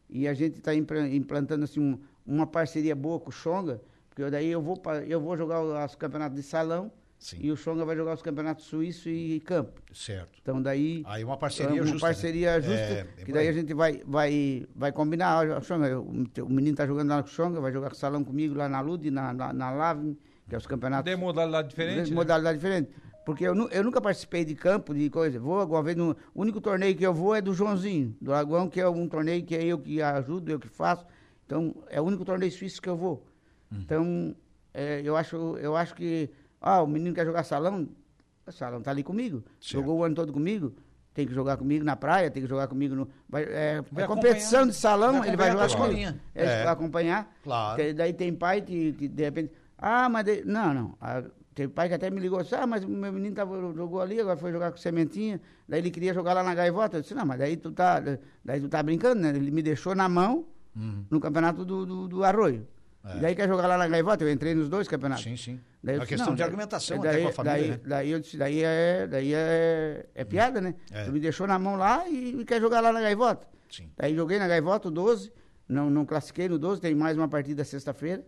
[0.09, 4.49] E a gente está implantando assim, um, uma parceria boa com o Xonga, porque daí
[4.49, 7.38] eu vou, eu vou jogar os campeonatos de salão Sim.
[7.40, 9.83] E o Xonga vai jogar os campeonatos suíço e campo.
[9.92, 10.38] Certo.
[10.40, 11.02] Então daí.
[11.04, 11.94] Aí uma parceria uma justa.
[11.94, 12.61] Uma parceria né?
[12.61, 12.81] justa.
[12.81, 15.59] É, que daí a gente vai, vai, vai combinar.
[15.59, 18.22] O, Xonga, o, menino está jogando lá com o Xonga, vai jogar com o salão
[18.22, 20.16] comigo lá na Lud, na, na, na Lave,
[20.48, 21.11] que é os campeonatos.
[21.11, 22.04] De modalidade diferente?
[22.04, 22.16] De né?
[22.16, 22.90] modalidade diferente.
[23.26, 25.40] Porque eu, eu nunca participei de campo, de coisa.
[25.40, 26.16] Vou alguma vez no.
[26.33, 29.44] O único torneio que eu vou é do Joãozinho, do Lagoão, que é um torneio
[29.44, 31.04] que é eu que ajudo, eu que faço.
[31.44, 33.26] Então, é o único torneio suíço que eu vou.
[33.72, 33.78] Hum.
[33.81, 34.37] Então,
[34.72, 37.88] é, eu, acho, eu acho que ah, o menino quer jogar salão,
[38.47, 39.44] o salão tá ali comigo.
[39.61, 39.73] Certo.
[39.73, 40.75] Jogou o ano todo comigo,
[41.14, 43.09] tem que jogar comigo na praia, tem que jogar comigo no.
[43.29, 46.18] Vai, é, vai é competição de salão, vai ele vai jogar comigo.
[46.35, 46.64] É, é.
[46.64, 47.37] vai acompanhar.
[47.42, 47.94] Claro.
[47.94, 49.53] daí tem pai que, que, de repente.
[49.77, 50.25] Ah, mas.
[50.25, 50.94] De, não, não.
[51.01, 51.23] Ah,
[51.59, 54.37] tem pai que até me ligou, ah, mas o meu menino tava, jogou ali, agora
[54.37, 56.99] foi jogar com sementinha, daí ele queria jogar lá na gaivota.
[56.99, 58.01] Eu disse, não, mas daí tu tá,
[58.44, 59.31] daí tu tá brincando, né?
[59.31, 61.05] Ele me deixou na mão uhum.
[61.11, 62.64] no campeonato do, do, do Arroio.
[63.05, 63.17] É.
[63.17, 65.25] E daí quer jogar lá na gaivota, eu entrei nos dois campeonatos.
[65.25, 65.61] Sim, sim.
[65.83, 67.81] Daí a questão de argumentação daí, até com a família, daí, né?
[67.85, 70.75] Daí eu disse, daí é, daí é, é piada, né?
[70.91, 71.05] É.
[71.05, 73.47] Tu me deixou na mão lá e, quer jogar lá na gaivota.
[73.71, 73.89] Sim.
[73.97, 75.33] Daí joguei na gaivota o 12,
[75.69, 78.25] não, não classifiquei no 12, tem mais uma partida sexta-feira.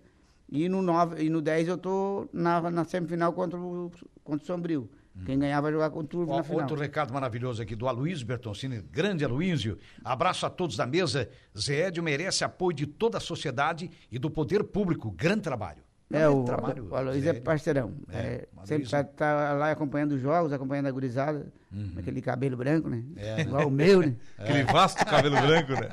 [0.52, 3.90] E no 9 e no 10 eu tô na, na semifinal contra o,
[4.24, 4.90] contra o Sombrio.
[5.24, 6.60] Quem ganhar vai jogar com o Turvo na final.
[6.60, 9.78] Outro recado maravilhoso aqui do Aloysio Bertoncini, grande Aloysio.
[10.04, 11.28] Abraço a todos da mesa.
[11.58, 15.10] Zé Edio merece apoio de toda a sociedade e do poder público.
[15.10, 15.82] Grande trabalho.
[16.12, 17.92] É, o, trabalho, o Aloysio é parceirão.
[18.12, 21.92] É, é, sempre está tá lá acompanhando os jogos, acompanhando a gurizada, uhum.
[21.96, 23.04] aquele cabelo branco, né?
[23.16, 23.42] É.
[23.42, 24.16] Igual o meu, né?
[24.36, 25.88] Aquele vasto cabelo branco, né?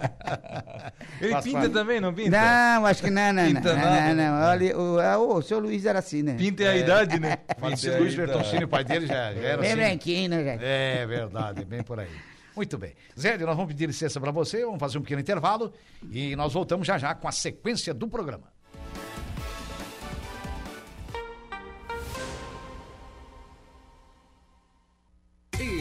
[1.21, 2.31] Ele Faz pinta também, não pinta?
[2.31, 3.45] Não, acho que não, não.
[3.45, 4.47] Pinta não, não, não.
[4.47, 6.33] Olha, o, é, o, o seu Luiz era assim, né?
[6.33, 7.37] Pinta é a idade, né?
[7.59, 9.75] Falecido Luiz Bertoncini, o pai dele já, já era bem assim.
[9.75, 10.63] Bem branquinho, né, gente?
[10.63, 12.09] É verdade, bem por aí.
[12.55, 12.93] Muito bem.
[13.17, 15.71] Zé, nós vamos pedir licença para você, vamos fazer um pequeno intervalo
[16.11, 18.56] e nós voltamos já já com a sequência do programa.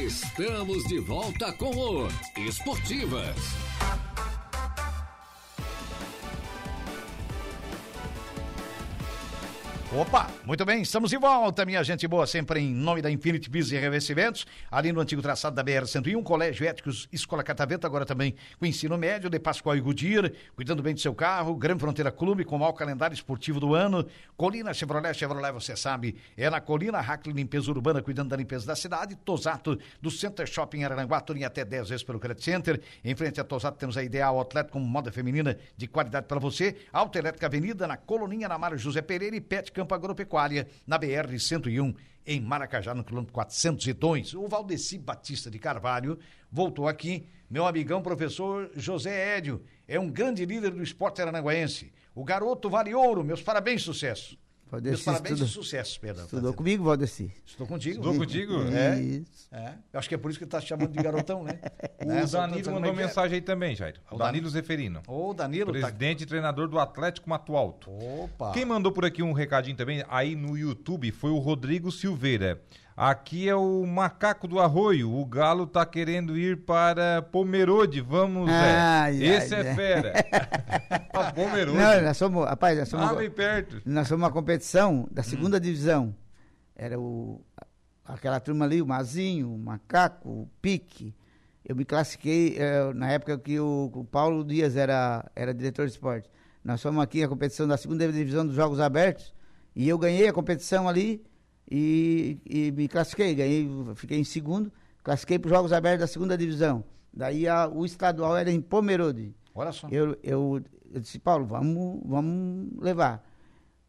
[0.07, 3.35] Estamos de volta com o Esportivas.
[9.99, 13.73] Opa, muito bem, estamos de volta, minha gente boa, sempre em nome da Infinity Business
[13.73, 18.67] e Revestimentos, ali no antigo traçado da BR-101, Colégio Éticos, Escola Catavento, agora também com
[18.67, 22.57] ensino médio, de Pascoal e Goodyear, cuidando bem do seu carro, Gran Fronteira Clube, com
[22.57, 27.35] o maior calendário esportivo do ano, Colina Chevrolet, Chevrolet, você sabe, é na Colina, Hackley
[27.35, 31.89] Limpeza Urbana, cuidando da limpeza da cidade, Tosato, do Center Shopping Araranguá, tudo até 10
[31.89, 35.57] vezes pelo Credit Center, em frente a Tosato temos a Ideal Outlet com moda feminina
[35.75, 39.86] de qualidade para você, Autoelétrica Avenida, na Coloninha, na Mário José Pereira e Pet Campo
[39.95, 41.95] Agropecuária, na BR-101,
[42.27, 44.35] em Maracajá, no quilômetro 402.
[44.35, 46.19] O Valdeci Batista de Carvalho
[46.51, 47.29] voltou aqui.
[47.49, 51.93] Meu amigão, professor José Édio, é um grande líder do esporte aranguaense.
[52.15, 53.23] O garoto vale ouro.
[53.23, 54.37] Meus parabéns, sucesso.
[54.71, 56.25] Valdeci Meus parabéns estudou, e sucesso, perdão.
[56.25, 57.33] Estudou tá comigo, Valdeci?
[57.47, 57.99] Estou contigo.
[57.99, 58.55] Estou contigo?
[58.73, 59.01] É.
[59.01, 59.49] Isso.
[59.53, 59.75] É.
[59.93, 61.61] Eu acho que é por isso que ele está chamando de garotão, né?
[62.05, 64.01] o é, Danilo mandou mensagem aí também, Jair.
[64.11, 65.03] O Danilo Zeferino.
[65.07, 65.73] Ô, Danilo.
[65.73, 66.25] Tá Presidente tá...
[66.25, 67.91] e treinador do Atlético Mato Alto.
[67.91, 68.53] Opa.
[68.53, 72.61] Quem mandou por aqui um recadinho também, aí no YouTube, foi o Rodrigo Silveira.
[72.97, 75.13] Aqui é o macaco do arroio.
[75.13, 78.01] O galo tá querendo ir para Pomerode.
[78.01, 79.13] Vamos, Zé.
[79.15, 80.13] Esse ai, é fera.
[81.35, 81.77] Pomerode.
[81.77, 83.11] Não, nós somos, rapaz, nós somos.
[83.11, 83.83] Ah, bem perto.
[83.85, 85.61] Nós somos uma competição da segunda hum.
[85.61, 86.17] divisão.
[86.75, 87.45] Era o
[88.03, 91.15] aquela turma ali, o Mazinho, o Macaco, o Pique.
[91.65, 95.93] Eu me classifiquei eh, na época que o, o, Paulo Dias era, era diretor de
[95.93, 96.31] esporte.
[96.65, 99.35] Nós fomos aqui a competição da segunda divisão dos Jogos Abertos
[99.75, 101.25] e eu ganhei a competição ali
[101.71, 106.37] e, e me classifiquei, ganhei, fiquei em segundo, classifiquei para os Jogos Abertos da segunda
[106.37, 106.85] divisão.
[107.13, 109.35] Daí a, o estadual era em Pomerode.
[109.55, 109.89] Olha só.
[109.91, 110.63] Eu, eu,
[110.93, 113.25] eu disse, Paulo, vamos, vamos levar.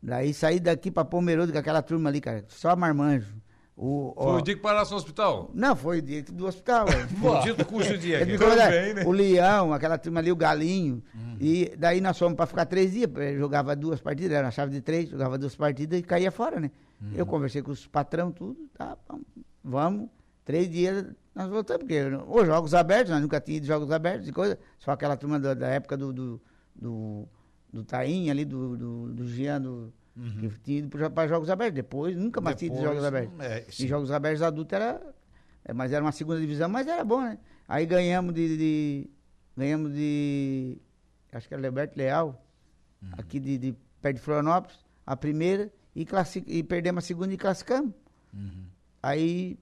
[0.01, 3.35] Daí saí daqui para Pomerode com aquela turma ali, cara, só marmanjo.
[3.75, 5.51] O, ó, foi o dia que parasse no hospital?
[5.53, 6.87] Não, foi o dia do hospital.
[7.21, 8.37] o dia do curso de dia.
[8.37, 9.03] Também, né?
[9.05, 11.03] O Leão, aquela turma ali, o Galinho.
[11.13, 11.37] Uhum.
[11.39, 13.09] E daí nós fomos para ficar três dias.
[13.37, 16.71] Jogava duas partidas, era uma chave de três, jogava duas partidas e caía fora, né?
[17.01, 17.11] Uhum.
[17.15, 18.97] Eu conversei com os patrão, tudo, tá,
[19.63, 20.09] vamos.
[20.43, 24.57] Três dias nós voltamos, porque os jogos abertos, nós nunca tínhamos jogos abertos e coisa.
[24.79, 26.41] Só aquela turma da, da época do, do,
[26.73, 27.27] do,
[27.71, 30.49] do Taim ali, do, do, do Jean, do Uhum.
[30.49, 31.75] Que tinha ido para jogos abertos.
[31.75, 33.39] Depois, nunca mais tinha jogos abertos.
[33.39, 34.99] É, e jogos abertos adultos era.
[35.63, 37.37] É, mas era uma segunda divisão, mas era bom, né?
[37.67, 38.57] Aí ganhamos de.
[38.57, 39.09] de
[39.55, 40.81] ganhamos de.
[41.31, 42.43] Acho que era Leberto Leal,
[43.01, 43.09] uhum.
[43.17, 47.37] aqui de, de, perto de Florianópolis, a primeira, e, classic, e perdemos a segunda e
[47.37, 47.91] classificamos.
[48.31, 48.65] Uhum.
[49.01, 49.57] Aí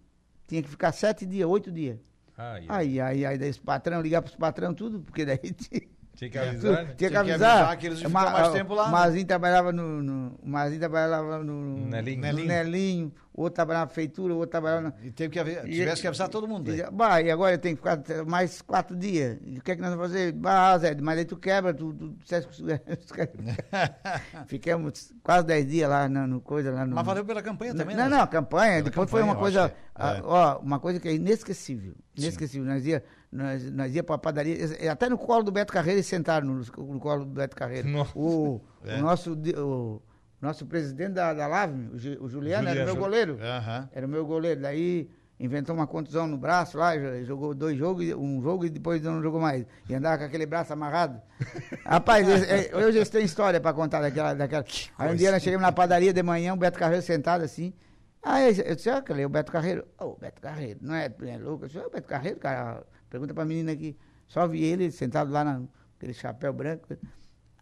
[0.45, 1.97] tinha que ficar sete dias, oito dias.
[2.37, 5.81] Ai, aí, aí, aí, daí os patrão, ligar para os patrão tudo, porque daí tinha
[6.15, 6.93] que avisar, né?
[6.97, 7.57] Tinha que avisar.
[7.57, 8.87] avisar que eles iam ficar mais tempo lá.
[8.87, 12.33] O Mazinho trabalhava no, no, o Mazinho trabalhava no, Nelinho.
[12.33, 14.93] no Nelinho outro trabalhava na prefeitura, outro trabalhava na...
[15.03, 16.73] E teve que haver, tivesse que avisar todo mundo.
[16.73, 19.37] E, bah, e agora eu tenho que ficar mais quatro dias.
[19.43, 20.31] E o que é que nós vamos fazer?
[20.31, 21.93] Bah, Zé, mas aí tu quebra, tu...
[21.93, 22.15] tu,
[24.47, 26.95] Ficamos quase dez dias lá no, no coisa lá no...
[26.95, 28.09] Mas valeu pela campanha também, Não, né?
[28.09, 28.77] não, a campanha.
[28.77, 29.73] Pela depois campanha, foi uma coisa...
[29.93, 30.21] A, é.
[30.23, 31.93] ó, uma coisa que é inesquecível.
[32.17, 32.65] Inesquecível.
[32.65, 32.73] Sim.
[32.73, 34.57] Nós ia, nós, nós ia pra padaria,
[34.91, 37.87] até no colo do Beto Carreiro eles sentaram no, no colo do Beto Carreiro.
[38.15, 38.97] O, é.
[38.97, 39.33] o nosso...
[39.33, 40.01] O,
[40.41, 43.33] nosso presidente da, da LAVME, o, Juliano, Juliano, era meu goleiro.
[43.33, 43.89] Uhum.
[43.91, 44.61] Era meu goleiro.
[44.61, 45.09] Daí
[45.39, 49.39] inventou uma contusão no braço lá, jogou dois jogos, um jogo e depois não jogou
[49.39, 49.65] mais.
[49.89, 51.21] E andava com aquele braço amarrado.
[51.83, 52.27] Rapaz,
[52.73, 54.33] hoje eles têm história para contar daquela.
[54.33, 54.65] daquela.
[54.97, 57.73] Aí um dia nós chegamos na padaria de manhã, o Beto Carreiro sentado assim.
[58.21, 59.85] Aí eu disse, ah, o Beto Carreiro.
[59.99, 61.65] Ô, oh, Beto Carreiro, não é, é louco?
[61.65, 63.97] Eu disse, oh, Beto Carreiro, cara, pergunta pra menina aqui.
[64.27, 66.97] Só vi ele sentado lá naquele chapéu branco.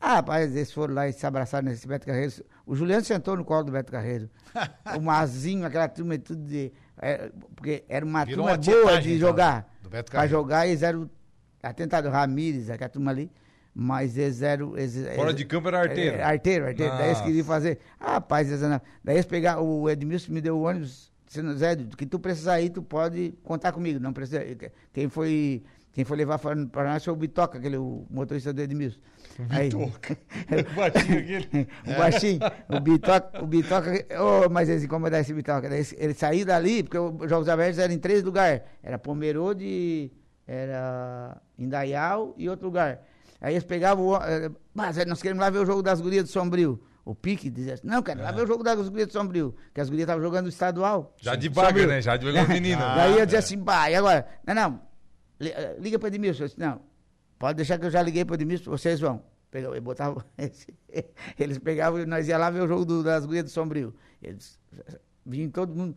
[0.06, 2.34] Ah, rapaz, eles foram lá e se abraçaram nesse Beto Carreiro.
[2.66, 4.30] O Juliano sentou no colo do Beto Carreiro.
[4.98, 6.74] o Mazinho, aquela turma tudo de.
[7.02, 9.74] É, porque era uma Virou turma uma boa de então, jogar.
[10.12, 11.10] Para jogar, eles eram
[11.62, 13.32] atentado Ramírez, aquela turma ali.
[13.74, 14.78] Mas eles eram.
[14.78, 16.18] Eles, Fora eles, de campo era arteiro.
[16.18, 16.92] É, arteiro, arteiro.
[16.92, 17.02] Nossa.
[17.02, 17.80] Daí eles queriam fazer.
[17.98, 18.60] Ah, rapaz, eles,
[19.02, 19.64] daí eles pegaram.
[19.66, 21.13] O Edmilson me deu o ônibus.
[21.56, 24.00] Zé, do que tu precisar ir, tu pode contar comigo.
[24.00, 24.42] Não precisa.
[24.94, 29.00] Quem foi Quem foi levar para nós foi o Bitoca, aquele o motorista do Edmilson.
[29.40, 30.18] Bitoca.
[30.72, 31.68] o baixinho aquele.
[31.88, 32.40] o baixinho.
[32.70, 35.68] O Bitoca, o Bitoca oh, mas eles incomodaram esse Bitoca.
[35.68, 38.62] Ele, ele saiu dali, porque os Jogos Abertos eram em três lugares.
[38.82, 40.12] Era Pomerode,
[40.48, 43.02] era Indaial e outro lugar.
[43.40, 46.82] Aí eles pegavam, eh, mas nós queremos lá ver o jogo das gurias do Sombrio.
[47.06, 48.24] O Pique dizia assim, não, cara, é.
[48.24, 51.14] lá ver o jogo das gurias do Sombrio, que as gurias estavam jogando estadual.
[51.20, 52.02] Já de baga, né?
[52.02, 52.82] Já de olhar menino.
[52.82, 54.26] Ah, Daí eu dizia assim, bah, e agora?
[54.46, 54.82] Não, não,
[55.42, 56.44] eh, liga para Edmilson.
[56.44, 56.82] Eu disse, não,
[57.38, 59.22] pode deixar que eu já liguei para Edmilson, vocês vão.
[59.52, 60.26] Pegava, botava,
[61.38, 63.94] eles pegavam e nós ia lá ver o jogo do, das gurias do Sombrio.
[64.22, 64.58] Eles
[65.26, 65.96] vinham todo mundo,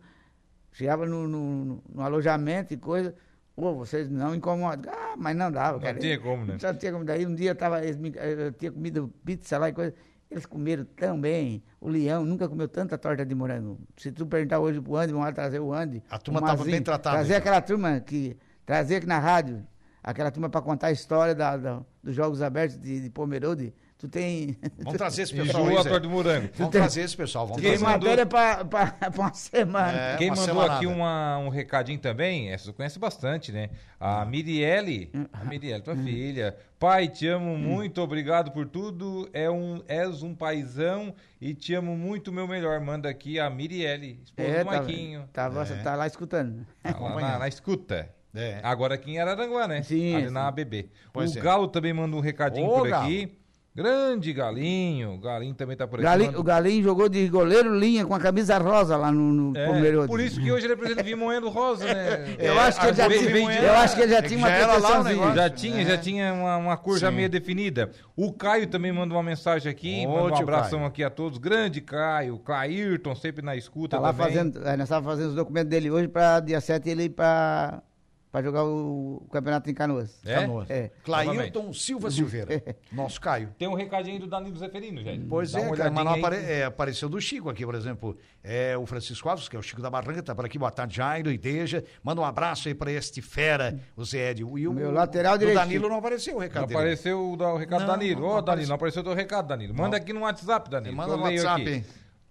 [0.71, 3.15] chegava no, no, no alojamento e coisa
[3.57, 4.93] Pô, vocês não incomodam.
[4.93, 5.93] Ah, mas não dava, cara.
[5.93, 6.57] Não tinha como, né?
[6.61, 7.03] Não tinha como.
[7.03, 9.95] Daí um dia eu, tava, eu tinha comido pizza lá e coisa.
[10.29, 11.63] Eles comeram tão bem.
[11.79, 13.79] O Leão nunca comeu tanta torta de morango.
[13.95, 16.03] Se tu perguntar hoje pro Andy, lá trazer o Andy.
[16.09, 17.17] A turma estava bem tratada.
[17.17, 18.37] Trazer aquela turma que.
[18.65, 19.65] Trazer aqui na rádio,
[20.03, 23.73] aquela turma para contar a história da, da, dos Jogos Abertos de, de Pomerode.
[23.97, 24.55] Tu tem.
[24.77, 25.65] Vamos trazer esse pessoal.
[25.65, 25.99] Aí, Zé.
[25.99, 26.49] do morango.
[26.55, 26.81] Vamos tem...
[26.81, 27.47] trazer esse pessoal.
[27.47, 27.85] Vamos Quem trazer.
[27.85, 28.09] mandou...
[28.09, 29.99] matéria para uma semana.
[29.99, 30.75] É, Quem uma mandou semanada.
[30.75, 33.71] aqui uma, um recadinho também, essa você conhece bastante, né?
[33.99, 36.55] A Mirielle, a Mirielle, tua filha.
[36.77, 39.27] Pai, te amo muito, obrigado por tudo.
[39.33, 42.79] É um, és um paizão e te amo muito, meu melhor.
[42.79, 45.29] Manda aqui a Mirielle, esposa é, do tá Maiquinho.
[45.33, 45.77] Tá, tá, é.
[45.81, 46.67] tá lá escutando.
[46.83, 48.07] Tá lá na, na escuta.
[48.35, 48.59] É.
[48.61, 49.81] Agora aqui em Araranguá, né?
[49.81, 50.15] Sim.
[50.15, 50.33] Ali sim.
[50.33, 50.91] na ABB.
[51.11, 51.41] Pois o é.
[51.41, 53.25] Galo também manda um recadinho Ô, por aqui.
[53.25, 53.46] Galo.
[53.77, 56.03] Grande Galinho, o Galinho também tá por aqui.
[56.03, 60.07] Galinho, O Galinho jogou de goleiro linha com a camisa rosa lá no, no é,
[60.07, 62.35] Por isso que hoje ele apresenta Vimoendo Rosa, né?
[62.39, 65.35] eu, é, acho que ele já tinha, eu acho que ele já tinha uma proteçãozinha.
[65.35, 67.01] Já tinha, já tinha uma, uma cor Sim.
[67.01, 67.91] já meio definida.
[68.15, 70.89] O Caio também manda uma mensagem aqui, manda um abração Caio.
[70.89, 71.37] aqui a todos.
[71.37, 74.25] Grande Caio, Clairton, sempre na escuta tá lá também.
[74.25, 77.83] Fazendo, é, nós estávamos fazendo os documentos dele hoje para dia 7 ele ir para
[78.31, 80.19] para jogar o, o, campeonato em Canoas.
[80.25, 80.35] É?
[80.35, 80.69] Canoas.
[80.69, 80.91] É.
[81.03, 83.53] Clailton Silva Silveira, nosso Caio.
[83.57, 85.25] Tem um recadinho do Danilo Zeferino, gente.
[85.25, 88.17] Pois Dá é, cara, mas não apare, é, apareceu do Chico aqui, por exemplo.
[88.43, 90.57] É o Francisco Alves, que é o Chico da Barranca, tá por aqui.
[90.57, 91.83] Boa tarde, Jairo e Deja.
[92.03, 94.41] Manda um abraço aí para este fera, o Zé Ed.
[94.41, 95.57] E o meu lateral direito.
[95.57, 96.79] O Danilo não apareceu o recado Não dele.
[96.79, 98.25] apareceu o, o recado do Danilo.
[98.25, 99.73] Ô, oh, Danilo, não apareceu o teu recado, Danilo.
[99.73, 100.03] Manda não.
[100.03, 100.95] aqui no WhatsApp, Danilo.
[100.95, 101.85] Manda no WhatsApp, aqui.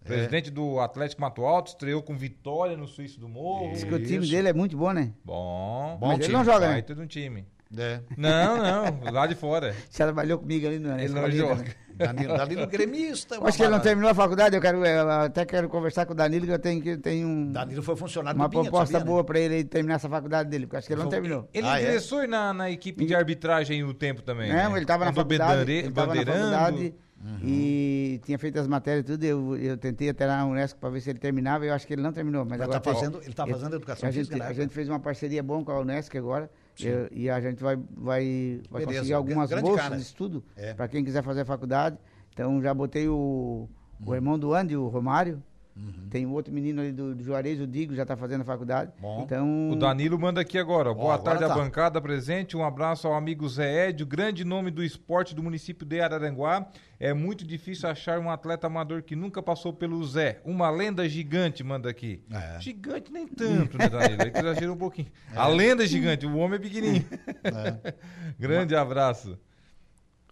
[0.06, 0.52] Presidente é.
[0.52, 3.72] do Atlético Mato Alto, estreou com vitória no Suíço do Morro.
[3.72, 5.12] Diz que o time dele é muito bom, né?
[5.24, 5.96] Bom.
[6.00, 6.26] bom Mas time.
[6.26, 6.80] ele não joga, né?
[6.80, 7.46] de um time.
[7.76, 8.00] É.
[8.16, 9.74] Não, não, lá de fora.
[9.90, 11.04] Você trabalhou comigo ali, não é?
[11.04, 11.64] Ele não joga.
[11.64, 11.74] Né?
[11.96, 13.38] Danilo, Danilo gremista.
[13.42, 16.16] Acho que ele não terminou a faculdade, eu quero eu até quero conversar com o
[16.16, 17.50] Danilo, que eu tenho, que tenho um...
[17.50, 19.26] Danilo foi funcionário Uma do Binha, proposta sabia, boa né?
[19.26, 21.48] para ele terminar essa faculdade dele, porque acho que ele não terminou.
[21.52, 21.82] Ele ah, é?
[21.82, 22.26] ingressou é?
[22.26, 24.70] na, na equipe de arbitragem o tempo também, Não, né?
[24.72, 26.94] ele estava na faculdade, ele estava na faculdade
[27.24, 27.38] Uhum.
[27.42, 31.00] E tinha feito as matérias e tudo, eu, eu tentei até na Unesco para ver
[31.00, 32.44] se ele terminava, eu acho que ele não terminou.
[32.44, 34.50] Mas, mas agora tá fazendo, ele está fazendo educação a gente, física, né?
[34.50, 37.76] A gente fez uma parceria boa com a Unesco agora, eu, e a gente vai,
[37.96, 39.96] vai, vai conseguir algumas Grande bolsas cara.
[39.96, 40.74] de estudo é.
[40.74, 41.96] para quem quiser fazer faculdade.
[42.32, 43.66] Então já botei o,
[44.04, 45.42] o irmão do Andy, o Romário,
[45.76, 46.08] Uhum.
[46.08, 48.92] Tem um outro menino ali do, do Juarez, o Digo, já está fazendo a faculdade.
[48.98, 49.22] Bom.
[49.22, 49.70] Então...
[49.70, 50.94] O Danilo manda aqui agora.
[50.94, 51.54] Boa tarde à tá.
[51.54, 52.56] bancada presente.
[52.56, 56.66] Um abraço ao amigo Zé Edio, grande nome do esporte do município de Araranguá.
[56.98, 60.40] É muito difícil achar um atleta amador que nunca passou pelo Zé.
[60.46, 62.22] Uma lenda gigante, manda aqui.
[62.30, 62.58] É.
[62.58, 64.22] Gigante nem tanto, né, Danilo?
[64.22, 65.08] Ele exagera um pouquinho.
[65.34, 65.38] É.
[65.38, 67.04] A lenda é gigante, o homem é pequenininho.
[67.44, 67.94] É.
[68.38, 69.38] grande abraço.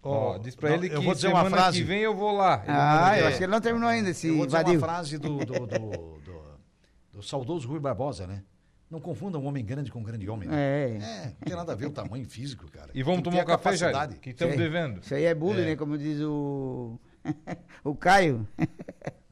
[0.05, 1.79] Ó, diz pra não, ele que eu vou dizer semana uma frase.
[1.79, 2.63] que vem eu vou lá.
[2.67, 5.37] ah, eu acho que ele não terminou ainda esse eu vou dizer uma frase do,
[5.39, 6.59] do, do, do,
[7.11, 8.43] do saudoso Rui Barbosa, né?
[8.89, 10.47] Não confunda um homem grande com um grande homem.
[10.47, 10.55] Né?
[10.55, 10.97] É.
[10.97, 11.25] é.
[11.25, 12.91] Não tem nada a ver o tamanho físico, cara.
[12.93, 15.01] E vamos tomar um café, já Que estamos devendo.
[15.01, 15.65] Isso aí é bullying, é.
[15.65, 15.75] né?
[15.75, 16.99] Como diz o...
[17.83, 18.47] o Caio.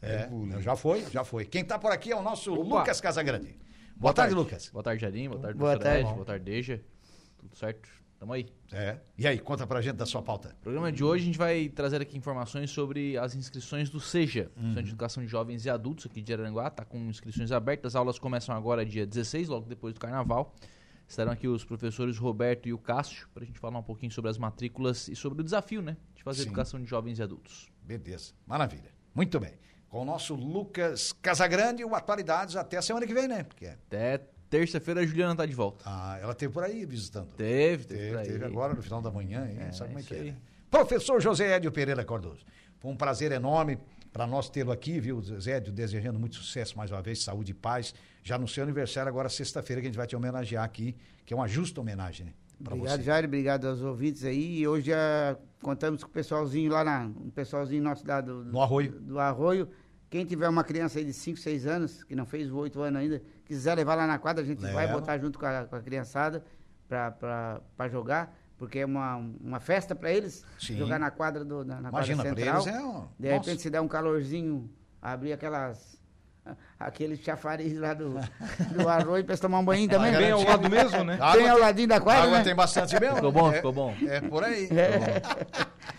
[0.01, 1.45] É, é já foi, já foi.
[1.45, 2.79] Quem tá por aqui é o nosso Opa.
[2.79, 3.49] Lucas Casagrande.
[3.95, 4.69] Boa, Boa tarde, tarde, Lucas.
[4.69, 5.29] Boa tarde, Jardim.
[5.29, 6.13] Boa tarde, Boa tarde.
[6.13, 6.81] Boa tarde, Deja.
[7.37, 7.87] Tudo certo?
[8.23, 8.47] Tamo aí.
[8.71, 8.99] É.
[9.17, 10.47] E aí, conta pra gente da sua pauta.
[10.47, 14.49] No programa de hoje a gente vai trazer aqui informações sobre as inscrições do SEJA,
[14.55, 14.69] uhum.
[14.69, 16.69] Centro de Educação de Jovens e Adultos aqui de Aranguá.
[16.69, 17.91] Tá com inscrições abertas.
[17.91, 20.55] As aulas começam agora dia 16, logo depois do carnaval.
[21.05, 24.31] Estarão aqui os professores Roberto e o Cássio para a gente falar um pouquinho sobre
[24.31, 25.97] as matrículas e sobre o desafio, né?
[26.15, 26.47] De fazer Sim.
[26.47, 27.69] educação de jovens e adultos.
[27.83, 28.31] Beleza.
[28.47, 28.89] Maravilha.
[29.13, 29.51] Muito bem.
[29.89, 33.43] Com o nosso Lucas Casagrande, o Atualidades até a semana que vem, né?
[33.43, 33.65] Porque...
[33.65, 34.21] É até
[34.53, 35.83] Terça-feira a Juliana tá de volta.
[35.83, 37.33] Ah, ela teve por aí visitando.
[37.35, 38.15] Teve, teve.
[38.17, 39.57] Teve, teve agora no final da manhã, hein?
[39.59, 40.23] É, sabe como é que é.
[40.25, 40.35] Né?
[40.69, 42.45] Professor José Edio Pereira Cardoso.
[42.77, 43.79] Foi um prazer enorme
[44.11, 47.55] para nós tê-lo aqui, viu, José Edio, desejando muito sucesso mais uma vez, saúde e
[47.55, 47.95] paz.
[48.21, 50.95] Já no seu aniversário, agora sexta-feira, que a gente vai te homenagear aqui,
[51.25, 52.33] que é uma justa homenagem, né?
[52.59, 53.01] Obrigado, você.
[53.01, 54.59] Jair, obrigado aos ouvintes aí.
[54.59, 57.05] E hoje já contamos com o pessoalzinho lá na.
[57.05, 58.91] Um pessoalzinho nosso lá do, do, no Arroio.
[58.91, 59.67] Do, do Arroio
[60.13, 63.01] quem tiver uma criança aí de 5, 6 anos, que não fez o 8 anos
[63.01, 64.73] ainda, quiser levar lá na quadra, a gente Leva.
[64.73, 66.43] vai botar junto com a, com a criançada
[66.87, 70.77] para jogar, porque é uma, uma festa para eles Sim.
[70.77, 72.61] jogar na quadra do na, na Imagina, quadra central.
[72.61, 73.07] Eles é um...
[73.19, 73.59] De repente Nossa.
[73.59, 74.69] se der um calorzinho,
[75.01, 75.93] abrir aquelas
[76.79, 78.15] aquele chafariz lá do,
[78.71, 80.11] do arroz para tomar um banho também.
[80.11, 81.17] Bem ao lado mesmo, né?
[81.33, 82.43] Bem ao ladinho da quadra, água né?
[82.43, 83.15] tem bastante mesmo.
[83.15, 83.95] Ficou bom, é, ficou bom.
[84.07, 84.69] É por aí.
[84.73, 85.21] É.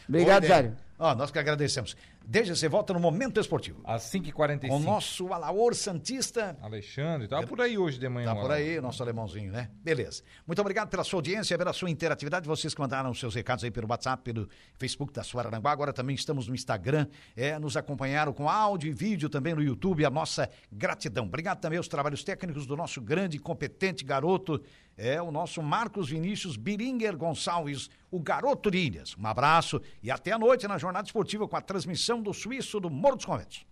[0.09, 0.76] Obrigado, Jário.
[0.99, 1.97] Ó, nós que agradecemos.
[2.26, 3.80] Desde você volta no Momento Esportivo.
[3.84, 4.68] Às 5h45.
[4.68, 6.56] Com o nosso Alaor Santista.
[6.62, 8.34] Alexandre, tá por aí hoje de manhã.
[8.34, 9.70] Tá por aí, nosso alemãozinho, né?
[9.82, 10.22] Beleza.
[10.46, 12.46] Muito obrigado pela sua audiência, pela sua interatividade.
[12.46, 14.48] Vocês que mandaram seus recados aí pelo WhatsApp, pelo
[14.78, 15.70] Facebook da Suaranguá.
[15.70, 17.06] Agora também estamos no Instagram.
[17.36, 20.04] É, nos acompanharam com áudio e vídeo também no YouTube.
[20.04, 21.26] A nossa gratidão.
[21.26, 24.62] Obrigado também aos trabalhos técnicos do nosso grande e competente garoto
[24.96, 29.16] é o nosso Marcos Vinícius Biringer Gonçalves, o garoto de Ilhas.
[29.18, 32.90] Um abraço e até a noite na jornada esportiva com a transmissão do Suíço do
[32.90, 33.66] Morro dos Conventos.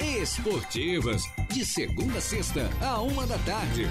[0.00, 3.86] Esportivas, de segunda a sexta, a uma da tarde.